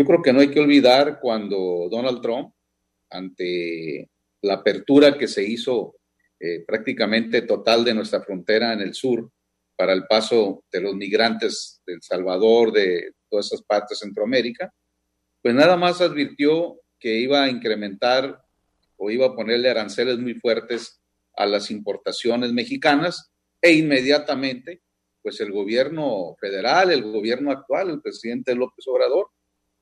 Yo 0.00 0.06
creo 0.06 0.22
que 0.22 0.32
no 0.32 0.40
hay 0.40 0.50
que 0.50 0.60
olvidar 0.60 1.20
cuando 1.20 1.86
Donald 1.90 2.22
Trump, 2.22 2.54
ante 3.10 4.08
la 4.40 4.54
apertura 4.54 5.18
que 5.18 5.28
se 5.28 5.44
hizo 5.44 5.96
eh, 6.38 6.64
prácticamente 6.66 7.42
total 7.42 7.84
de 7.84 7.92
nuestra 7.92 8.22
frontera 8.22 8.72
en 8.72 8.80
el 8.80 8.94
sur 8.94 9.30
para 9.76 9.92
el 9.92 10.06
paso 10.06 10.64
de 10.72 10.80
los 10.80 10.94
migrantes 10.94 11.82
del 11.86 12.00
Salvador, 12.00 12.72
de 12.72 13.12
todas 13.28 13.48
esas 13.48 13.60
partes 13.60 14.00
de 14.00 14.06
Centroamérica, 14.06 14.72
pues 15.42 15.54
nada 15.54 15.76
más 15.76 16.00
advirtió 16.00 16.80
que 16.98 17.16
iba 17.16 17.44
a 17.44 17.50
incrementar 17.50 18.42
o 18.96 19.10
iba 19.10 19.26
a 19.26 19.36
ponerle 19.36 19.68
aranceles 19.68 20.16
muy 20.16 20.32
fuertes 20.32 20.98
a 21.36 21.44
las 21.44 21.70
importaciones 21.70 22.54
mexicanas 22.54 23.30
e 23.60 23.74
inmediatamente, 23.74 24.80
pues 25.20 25.42
el 25.42 25.52
gobierno 25.52 26.36
federal, 26.40 26.90
el 26.90 27.02
gobierno 27.02 27.50
actual, 27.50 27.90
el 27.90 28.00
presidente 28.00 28.54
López 28.54 28.88
Obrador, 28.88 29.28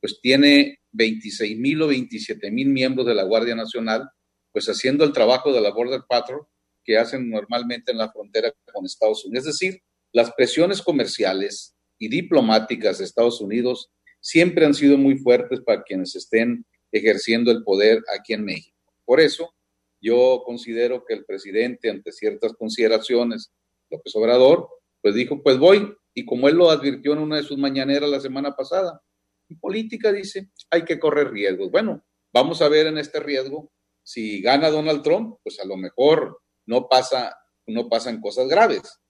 pues 0.01 0.21
tiene 0.21 0.79
26 0.93 1.59
mil 1.59 1.83
o 1.83 1.89
27 1.89 2.51
mil 2.51 2.69
miembros 2.69 3.07
de 3.07 3.15
la 3.15 3.25
Guardia 3.25 3.55
Nacional, 3.55 4.09
pues 4.53 4.67
haciendo 4.67 5.05
el 5.05 5.13
trabajo 5.13 5.53
de 5.53 5.61
la 5.61 5.73
Border 5.73 6.03
Patrol 6.09 6.47
que 6.85 6.97
hacen 6.97 7.29
normalmente 7.29 7.93
en 7.93 7.99
la 7.99 8.11
frontera 8.11 8.53
con 8.73 8.87
Estados 8.87 9.25
Unidos. 9.25 9.47
Es 9.47 9.59
decir, 9.59 9.83
las 10.13 10.33
presiones 10.33 10.81
comerciales 10.81 11.75
y 11.99 12.09
diplomáticas 12.09 12.99
de 12.99 13.05
Estados 13.05 13.41
Unidos 13.41 13.91
siempre 14.21 14.65
han 14.65 14.75
sido 14.75 14.97
muy 14.97 15.19
fuertes 15.19 15.61
para 15.61 15.83
quienes 15.83 16.17
estén 16.17 16.65
ejerciendo 16.91 17.51
el 17.51 17.63
poder 17.63 18.03
aquí 18.19 18.33
en 18.33 18.45
México. 18.45 18.77
Por 19.05 19.21
eso, 19.21 19.55
yo 20.01 20.43
considero 20.45 21.05
que 21.05 21.15
el 21.15 21.25
presidente, 21.25 21.91
ante 21.91 22.13
ciertas 22.13 22.53
consideraciones, 22.55 23.53
López 23.91 24.15
Obrador, 24.17 24.69
pues 25.03 25.15
dijo, 25.15 25.43
pues 25.43 25.59
voy, 25.59 25.95
y 26.15 26.25
como 26.25 26.49
él 26.49 26.57
lo 26.57 26.71
advirtió 26.71 27.13
en 27.13 27.19
una 27.19 27.37
de 27.37 27.43
sus 27.43 27.59
mañaneras 27.59 28.09
la 28.09 28.21
semana 28.21 28.55
pasada, 28.57 29.01
en 29.49 29.59
política 29.59 30.13
dice, 30.13 30.51
hay 30.71 30.85
que 30.85 30.99
correr 30.99 31.31
riesgos. 31.31 31.71
Bueno, 31.71 32.05
vamos 32.33 32.63
a 32.63 32.69
ver 32.69 32.87
en 32.87 32.99
este 32.99 33.21
riesgo, 33.21 33.73
si 34.03 34.41
gana 34.41 34.71
Donald 34.71 35.03
Trump, 35.03 35.39
pues 35.43 35.61
a 35.61 35.67
lo 35.67 35.77
mejor 35.77 36.41
no 36.67 36.89
pasa, 36.89 37.37
no 37.67 37.89
pasan 37.89 38.21
cosas 38.21 38.49
graves, 38.49 39.01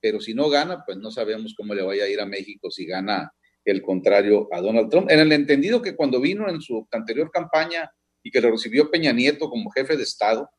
pero 0.00 0.20
si 0.20 0.34
no 0.34 0.48
gana, 0.48 0.84
pues 0.84 0.98
no 0.98 1.10
sabemos 1.10 1.54
cómo 1.56 1.74
le 1.74 1.82
vaya 1.82 2.04
a 2.04 2.08
ir 2.08 2.20
a 2.20 2.26
México 2.26 2.70
si 2.70 2.86
gana 2.86 3.32
el 3.64 3.82
contrario 3.82 4.48
a 4.52 4.60
Donald 4.60 4.90
Trump. 4.90 5.10
En 5.10 5.20
el 5.20 5.32
entendido 5.32 5.80
que 5.80 5.96
cuando 5.96 6.20
vino 6.20 6.48
en 6.48 6.60
su 6.60 6.86
anterior 6.92 7.30
campaña 7.30 7.90
y 8.22 8.30
que 8.30 8.40
lo 8.40 8.50
recibió 8.50 8.90
Peña 8.90 9.12
Nieto 9.12 9.48
como 9.48 9.70
jefe 9.70 9.96
de 9.96 10.02
Estado, 10.02 10.50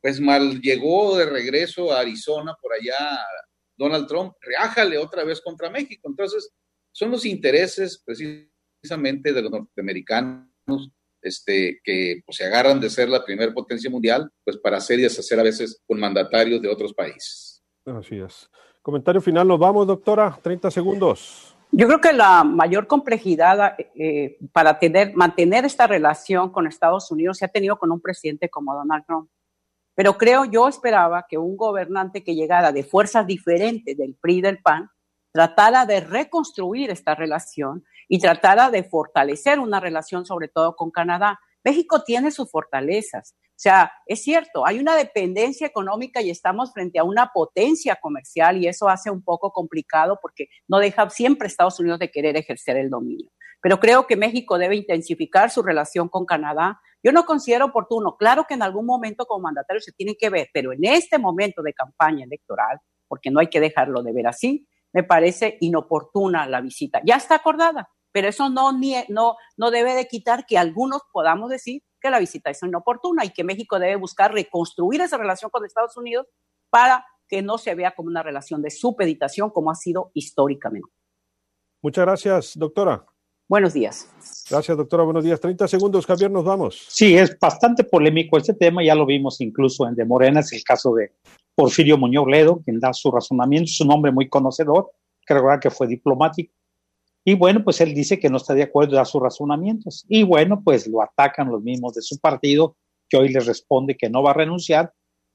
pues 0.00 0.20
mal 0.20 0.60
llegó 0.60 1.16
de 1.16 1.26
regreso 1.26 1.92
a 1.92 2.00
Arizona, 2.00 2.54
por 2.60 2.72
allá 2.72 2.96
Donald 3.76 4.06
Trump, 4.06 4.34
reájale 4.40 4.98
otra 4.98 5.24
vez 5.24 5.40
contra 5.40 5.70
México. 5.70 6.08
Entonces, 6.08 6.50
son 6.96 7.10
los 7.10 7.26
intereses 7.26 8.02
precisamente 8.02 9.30
de 9.34 9.42
los 9.42 9.50
norteamericanos 9.50 10.48
este, 11.20 11.78
que 11.84 12.22
pues, 12.24 12.38
se 12.38 12.46
agarran 12.46 12.80
de 12.80 12.88
ser 12.88 13.10
la 13.10 13.22
primera 13.22 13.52
potencia 13.52 13.90
mundial, 13.90 14.30
pues 14.42 14.56
para 14.56 14.78
hacer 14.78 14.98
y 14.98 15.02
deshacer 15.02 15.38
a 15.38 15.42
veces 15.42 15.82
con 15.86 16.00
mandatarios 16.00 16.62
de 16.62 16.70
otros 16.70 16.94
países. 16.94 17.62
Así 17.84 18.18
es. 18.18 18.48
Comentario 18.80 19.20
final, 19.20 19.46
nos 19.46 19.58
vamos, 19.58 19.86
doctora, 19.86 20.38
30 20.42 20.70
segundos. 20.70 21.54
Yo 21.70 21.86
creo 21.86 22.00
que 22.00 22.14
la 22.14 22.44
mayor 22.44 22.86
complejidad 22.86 23.76
eh, 23.94 24.38
para 24.52 24.78
tener, 24.78 25.14
mantener 25.14 25.66
esta 25.66 25.86
relación 25.86 26.50
con 26.50 26.66
Estados 26.66 27.10
Unidos 27.10 27.36
se 27.36 27.44
ha 27.44 27.48
tenido 27.48 27.76
con 27.78 27.92
un 27.92 28.00
presidente 28.00 28.48
como 28.48 28.74
Donald 28.74 29.04
Trump. 29.04 29.28
Pero 29.94 30.16
creo, 30.16 30.46
yo 30.46 30.66
esperaba 30.66 31.26
que 31.28 31.36
un 31.36 31.58
gobernante 31.58 32.24
que 32.24 32.34
llegara 32.34 32.72
de 32.72 32.84
fuerzas 32.84 33.26
diferentes 33.26 33.98
del 33.98 34.14
PRI 34.14 34.38
y 34.38 34.40
del 34.40 34.62
PAN 34.62 34.88
tratara 35.36 35.84
de 35.84 36.00
reconstruir 36.00 36.90
esta 36.90 37.14
relación 37.14 37.84
y 38.08 38.18
tratara 38.18 38.70
de 38.70 38.84
fortalecer 38.84 39.58
una 39.58 39.80
relación 39.80 40.24
sobre 40.24 40.48
todo 40.48 40.74
con 40.74 40.90
Canadá. 40.90 41.38
México 41.62 42.02
tiene 42.02 42.30
sus 42.30 42.50
fortalezas. 42.50 43.34
O 43.42 43.58
sea, 43.58 43.92
es 44.06 44.22
cierto, 44.22 44.66
hay 44.66 44.78
una 44.78 44.96
dependencia 44.96 45.66
económica 45.66 46.22
y 46.22 46.30
estamos 46.30 46.72
frente 46.72 46.98
a 46.98 47.04
una 47.04 47.32
potencia 47.34 47.96
comercial 47.96 48.56
y 48.56 48.66
eso 48.66 48.88
hace 48.88 49.10
un 49.10 49.22
poco 49.22 49.52
complicado 49.52 50.18
porque 50.22 50.48
no 50.68 50.78
deja 50.78 51.10
siempre 51.10 51.48
Estados 51.48 51.78
Unidos 51.80 51.98
de 51.98 52.10
querer 52.10 52.38
ejercer 52.38 52.78
el 52.78 52.88
dominio. 52.88 53.30
Pero 53.60 53.78
creo 53.78 54.06
que 54.06 54.16
México 54.16 54.56
debe 54.56 54.76
intensificar 54.76 55.50
su 55.50 55.62
relación 55.62 56.08
con 56.08 56.24
Canadá. 56.24 56.80
Yo 57.02 57.12
no 57.12 57.26
considero 57.26 57.66
oportuno, 57.66 58.16
claro 58.16 58.46
que 58.48 58.54
en 58.54 58.62
algún 58.62 58.86
momento 58.86 59.26
como 59.26 59.42
mandatario 59.42 59.82
se 59.82 59.92
tiene 59.92 60.16
que 60.18 60.30
ver, 60.30 60.48
pero 60.54 60.72
en 60.72 60.86
este 60.86 61.18
momento 61.18 61.62
de 61.62 61.74
campaña 61.74 62.24
electoral, 62.24 62.80
porque 63.06 63.30
no 63.30 63.38
hay 63.38 63.48
que 63.48 63.60
dejarlo 63.60 64.02
de 64.02 64.14
ver 64.14 64.28
así, 64.28 64.66
me 64.96 65.04
parece 65.04 65.58
inoportuna 65.60 66.46
la 66.46 66.62
visita. 66.62 67.02
Ya 67.04 67.16
está 67.16 67.34
acordada, 67.34 67.90
pero 68.12 68.28
eso 68.28 68.48
no, 68.48 68.72
no, 69.10 69.36
no 69.58 69.70
debe 69.70 69.94
de 69.94 70.08
quitar 70.08 70.46
que 70.46 70.56
algunos 70.56 71.02
podamos 71.12 71.50
decir 71.50 71.82
que 72.00 72.08
la 72.08 72.18
visita 72.18 72.48
es 72.48 72.62
inoportuna 72.62 73.22
y 73.22 73.28
que 73.28 73.44
México 73.44 73.78
debe 73.78 73.96
buscar 73.96 74.32
reconstruir 74.32 75.02
esa 75.02 75.18
relación 75.18 75.50
con 75.50 75.66
Estados 75.66 75.98
Unidos 75.98 76.26
para 76.70 77.04
que 77.28 77.42
no 77.42 77.58
se 77.58 77.74
vea 77.74 77.94
como 77.94 78.08
una 78.08 78.22
relación 78.22 78.62
de 78.62 78.70
supeditación 78.70 79.50
como 79.50 79.70
ha 79.70 79.74
sido 79.74 80.12
históricamente. 80.14 80.88
Muchas 81.82 82.06
gracias, 82.06 82.52
doctora. 82.56 83.04
Buenos 83.48 83.74
días. 83.74 84.08
Gracias, 84.50 84.76
doctora. 84.76 85.04
Buenos 85.04 85.24
días. 85.24 85.40
30 85.40 85.68
segundos, 85.68 86.06
Javier, 86.06 86.30
nos 86.30 86.44
vamos. 86.44 86.84
Sí, 86.88 87.16
es 87.16 87.38
bastante 87.38 87.84
polémico 87.84 88.36
este 88.38 88.54
tema. 88.54 88.82
Ya 88.82 88.94
lo 88.94 89.06
vimos 89.06 89.40
incluso 89.40 89.86
en 89.86 89.94
De 89.94 90.04
Morena, 90.04 90.40
es 90.40 90.52
el 90.52 90.64
caso 90.64 90.94
de 90.94 91.12
Porfirio 91.54 91.96
Muñoz 91.96 92.26
Ledo, 92.26 92.60
quien 92.64 92.80
da 92.80 92.92
su 92.92 93.10
razonamiento, 93.10 93.70
su 93.70 93.84
nombre 93.84 94.12
muy 94.12 94.28
conocedor, 94.28 94.90
creo 95.24 95.44
que 95.60 95.70
fue 95.70 95.86
diplomático 95.86 96.52
y 97.28 97.34
bueno, 97.34 97.64
pues 97.64 97.80
él 97.80 97.92
dice 97.92 98.20
que 98.20 98.30
no 98.30 98.36
está 98.36 98.54
de 98.54 98.62
acuerdo 98.62 99.00
a 99.00 99.04
sus 99.04 99.20
razonamientos. 99.20 100.06
Y 100.08 100.22
bueno, 100.22 100.62
pues 100.64 100.86
lo 100.86 101.02
atacan 101.02 101.50
los 101.50 101.60
mismos 101.60 101.94
de 101.94 102.02
su 102.02 102.20
partido, 102.20 102.76
que 103.08 103.16
hoy 103.16 103.30
les 103.30 103.46
responde 103.46 103.96
que 103.96 104.08
no 104.08 104.22
va 104.22 104.30
a 104.30 104.34
renunciar, 104.34 104.92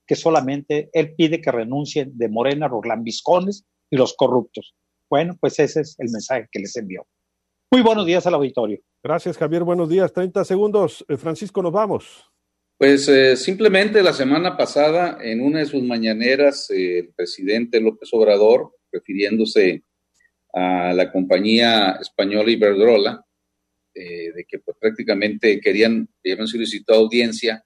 que 0.07 0.15
solamente 0.15 0.89
él 0.93 1.13
pide 1.15 1.41
que 1.41 1.51
renuncien 1.51 2.17
de 2.17 2.29
Morena 2.29 2.69
los 2.69 2.85
lambiscones 2.85 3.65
y 3.89 3.97
los 3.97 4.13
corruptos. 4.13 4.73
Bueno, 5.09 5.35
pues 5.37 5.59
ese 5.59 5.81
es 5.81 5.97
el 5.99 6.09
mensaje 6.09 6.47
que 6.49 6.59
les 6.59 6.77
envió. 6.77 7.05
Muy 7.71 7.81
buenos 7.81 8.05
días 8.05 8.27
al 8.27 8.33
auditorio. 8.33 8.79
Gracias, 9.01 9.37
Javier. 9.37 9.63
Buenos 9.63 9.89
días. 9.89 10.11
30 10.11 10.43
segundos. 10.43 11.05
Eh, 11.07 11.15
Francisco, 11.15 11.63
nos 11.63 11.71
vamos. 11.71 12.29
Pues 12.77 13.07
eh, 13.07 13.37
simplemente 13.37 14.03
la 14.03 14.11
semana 14.11 14.57
pasada, 14.57 15.19
en 15.21 15.41
una 15.41 15.59
de 15.59 15.65
sus 15.65 15.81
mañaneras, 15.81 16.69
eh, 16.69 16.99
el 16.99 17.13
presidente 17.13 17.79
López 17.79 18.09
Obrador, 18.11 18.75
refiriéndose 18.91 19.83
a 20.53 20.93
la 20.93 21.11
compañía 21.11 21.91
española 22.01 22.51
Iberdrola, 22.51 23.25
eh, 23.93 24.31
de 24.33 24.45
que 24.45 24.59
pues, 24.59 24.77
prácticamente 24.79 25.59
querían, 25.59 26.09
habían 26.25 26.47
solicitado 26.47 27.01
audiencia 27.01 27.63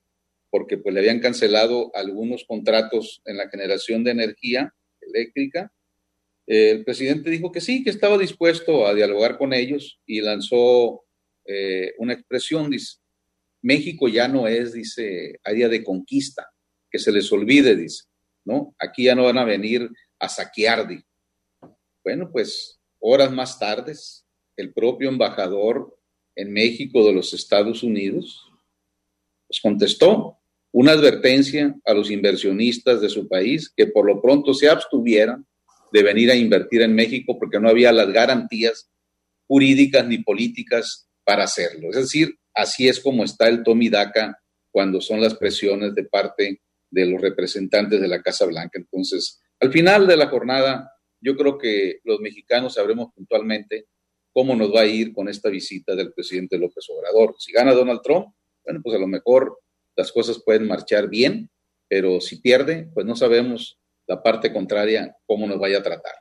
porque 0.49 0.77
pues 0.77 0.93
le 0.93 1.01
habían 1.01 1.19
cancelado 1.19 1.91
algunos 1.93 2.45
contratos 2.45 3.21
en 3.25 3.37
la 3.37 3.49
generación 3.49 4.03
de 4.03 4.11
energía 4.11 4.73
eléctrica. 5.01 5.71
Eh, 6.47 6.71
el 6.71 6.83
presidente 6.83 7.29
dijo 7.29 7.51
que 7.51 7.61
sí, 7.61 7.83
que 7.83 7.89
estaba 7.89 8.17
dispuesto 8.17 8.85
a 8.85 8.93
dialogar 8.93 9.37
con 9.37 9.53
ellos 9.53 9.99
y 10.05 10.21
lanzó 10.21 11.03
eh, 11.45 11.93
una 11.97 12.13
expresión, 12.13 12.69
dice, 12.69 12.97
México 13.61 14.07
ya 14.07 14.27
no 14.27 14.47
es, 14.47 14.73
dice, 14.73 15.39
área 15.43 15.67
de 15.67 15.83
conquista, 15.83 16.47
que 16.89 16.99
se 16.99 17.11
les 17.11 17.31
olvide, 17.31 17.75
dice, 17.75 18.05
¿no? 18.43 18.75
Aquí 18.79 19.05
ya 19.05 19.15
no 19.15 19.23
van 19.23 19.39
a 19.39 19.43
venir 19.43 19.89
a 20.19 20.29
saquear. 20.29 20.87
Bueno, 22.03 22.29
pues 22.31 22.79
horas 22.99 23.31
más 23.31 23.57
tarde, 23.57 23.93
el 24.55 24.73
propio 24.73 25.09
embajador 25.09 25.97
en 26.35 26.51
México 26.51 27.05
de 27.05 27.13
los 27.13 27.33
Estados 27.33 27.83
Unidos 27.83 28.51
pues 29.47 29.59
contestó 29.61 30.39
una 30.71 30.91
advertencia 30.91 31.75
a 31.85 31.93
los 31.93 32.11
inversionistas 32.11 32.99
de 32.99 33.09
su 33.09 33.27
país 33.27 33.71
que 33.75 33.87
por 33.87 34.05
lo 34.05 34.21
pronto 34.21 34.53
se 34.53 34.69
abstuvieran 34.69 35.45
de 35.95 36.03
venir 36.03 36.29
a 36.29 36.35
invertir 36.35 36.81
en 36.81 36.93
México 36.93 37.39
porque 37.39 37.57
no 37.57 37.69
había 37.69 37.93
las 37.93 38.11
garantías 38.11 38.91
jurídicas 39.47 40.05
ni 40.05 40.17
políticas 40.17 41.07
para 41.23 41.45
hacerlo. 41.45 41.89
Es 41.89 41.95
decir, 41.95 42.37
así 42.53 42.89
es 42.89 42.99
como 42.99 43.23
está 43.23 43.47
el 43.47 43.63
Tommy 43.63 43.87
Daca 43.87 44.37
cuando 44.71 44.99
son 44.99 45.21
las 45.21 45.35
presiones 45.35 45.95
de 45.95 46.03
parte 46.03 46.61
de 46.91 47.05
los 47.05 47.21
representantes 47.21 48.01
de 48.01 48.09
la 48.09 48.21
Casa 48.21 48.45
Blanca. 48.45 48.77
Entonces, 48.77 49.41
al 49.61 49.71
final 49.71 50.05
de 50.05 50.17
la 50.17 50.27
jornada, 50.27 50.91
yo 51.21 51.37
creo 51.37 51.57
que 51.57 52.01
los 52.03 52.19
mexicanos 52.19 52.73
sabremos 52.73 53.13
puntualmente 53.15 53.85
cómo 54.33 54.53
nos 54.53 54.75
va 54.75 54.81
a 54.81 54.85
ir 54.85 55.13
con 55.13 55.29
esta 55.29 55.47
visita 55.47 55.95
del 55.95 56.11
presidente 56.11 56.57
López 56.57 56.85
Obrador. 56.89 57.35
Si 57.39 57.53
gana 57.53 57.71
Donald 57.71 58.01
Trump, 58.03 58.35
bueno, 58.65 58.81
pues 58.83 58.97
a 58.97 58.99
lo 58.99 59.07
mejor 59.07 59.59
las 59.95 60.11
cosas 60.11 60.41
pueden 60.43 60.67
marchar 60.67 61.07
bien, 61.07 61.49
pero 61.87 62.19
si 62.19 62.41
pierde, 62.41 62.89
pues 62.93 63.05
no 63.05 63.15
sabemos 63.15 63.79
la 64.07 64.21
parte 64.21 64.51
contraria 64.51 65.15
cómo 65.25 65.47
nos 65.47 65.59
vaya 65.59 65.79
a 65.79 65.83
tratar. 65.83 66.13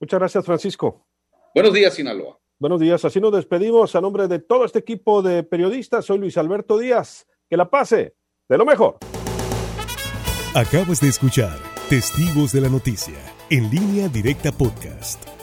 Muchas 0.00 0.18
gracias, 0.18 0.44
Francisco. 0.44 1.06
Buenos 1.54 1.72
días, 1.72 1.94
Sinaloa. 1.94 2.38
Buenos 2.58 2.80
días, 2.80 3.04
así 3.04 3.20
nos 3.20 3.32
despedimos 3.32 3.94
a 3.94 4.00
nombre 4.00 4.26
de 4.26 4.40
todo 4.40 4.64
este 4.64 4.80
equipo 4.80 5.22
de 5.22 5.44
periodistas. 5.44 6.04
Soy 6.04 6.18
Luis 6.18 6.36
Alberto 6.36 6.76
Díaz. 6.78 7.26
Que 7.48 7.56
la 7.56 7.70
pase 7.70 8.16
de 8.48 8.58
lo 8.58 8.66
mejor. 8.66 8.98
Acabas 10.54 11.00
de 11.00 11.08
escuchar 11.08 11.56
Testigos 11.88 12.52
de 12.52 12.60
la 12.60 12.68
Noticia, 12.68 13.14
en 13.48 13.70
línea 13.70 14.08
directa 14.08 14.52
podcast. 14.52 15.37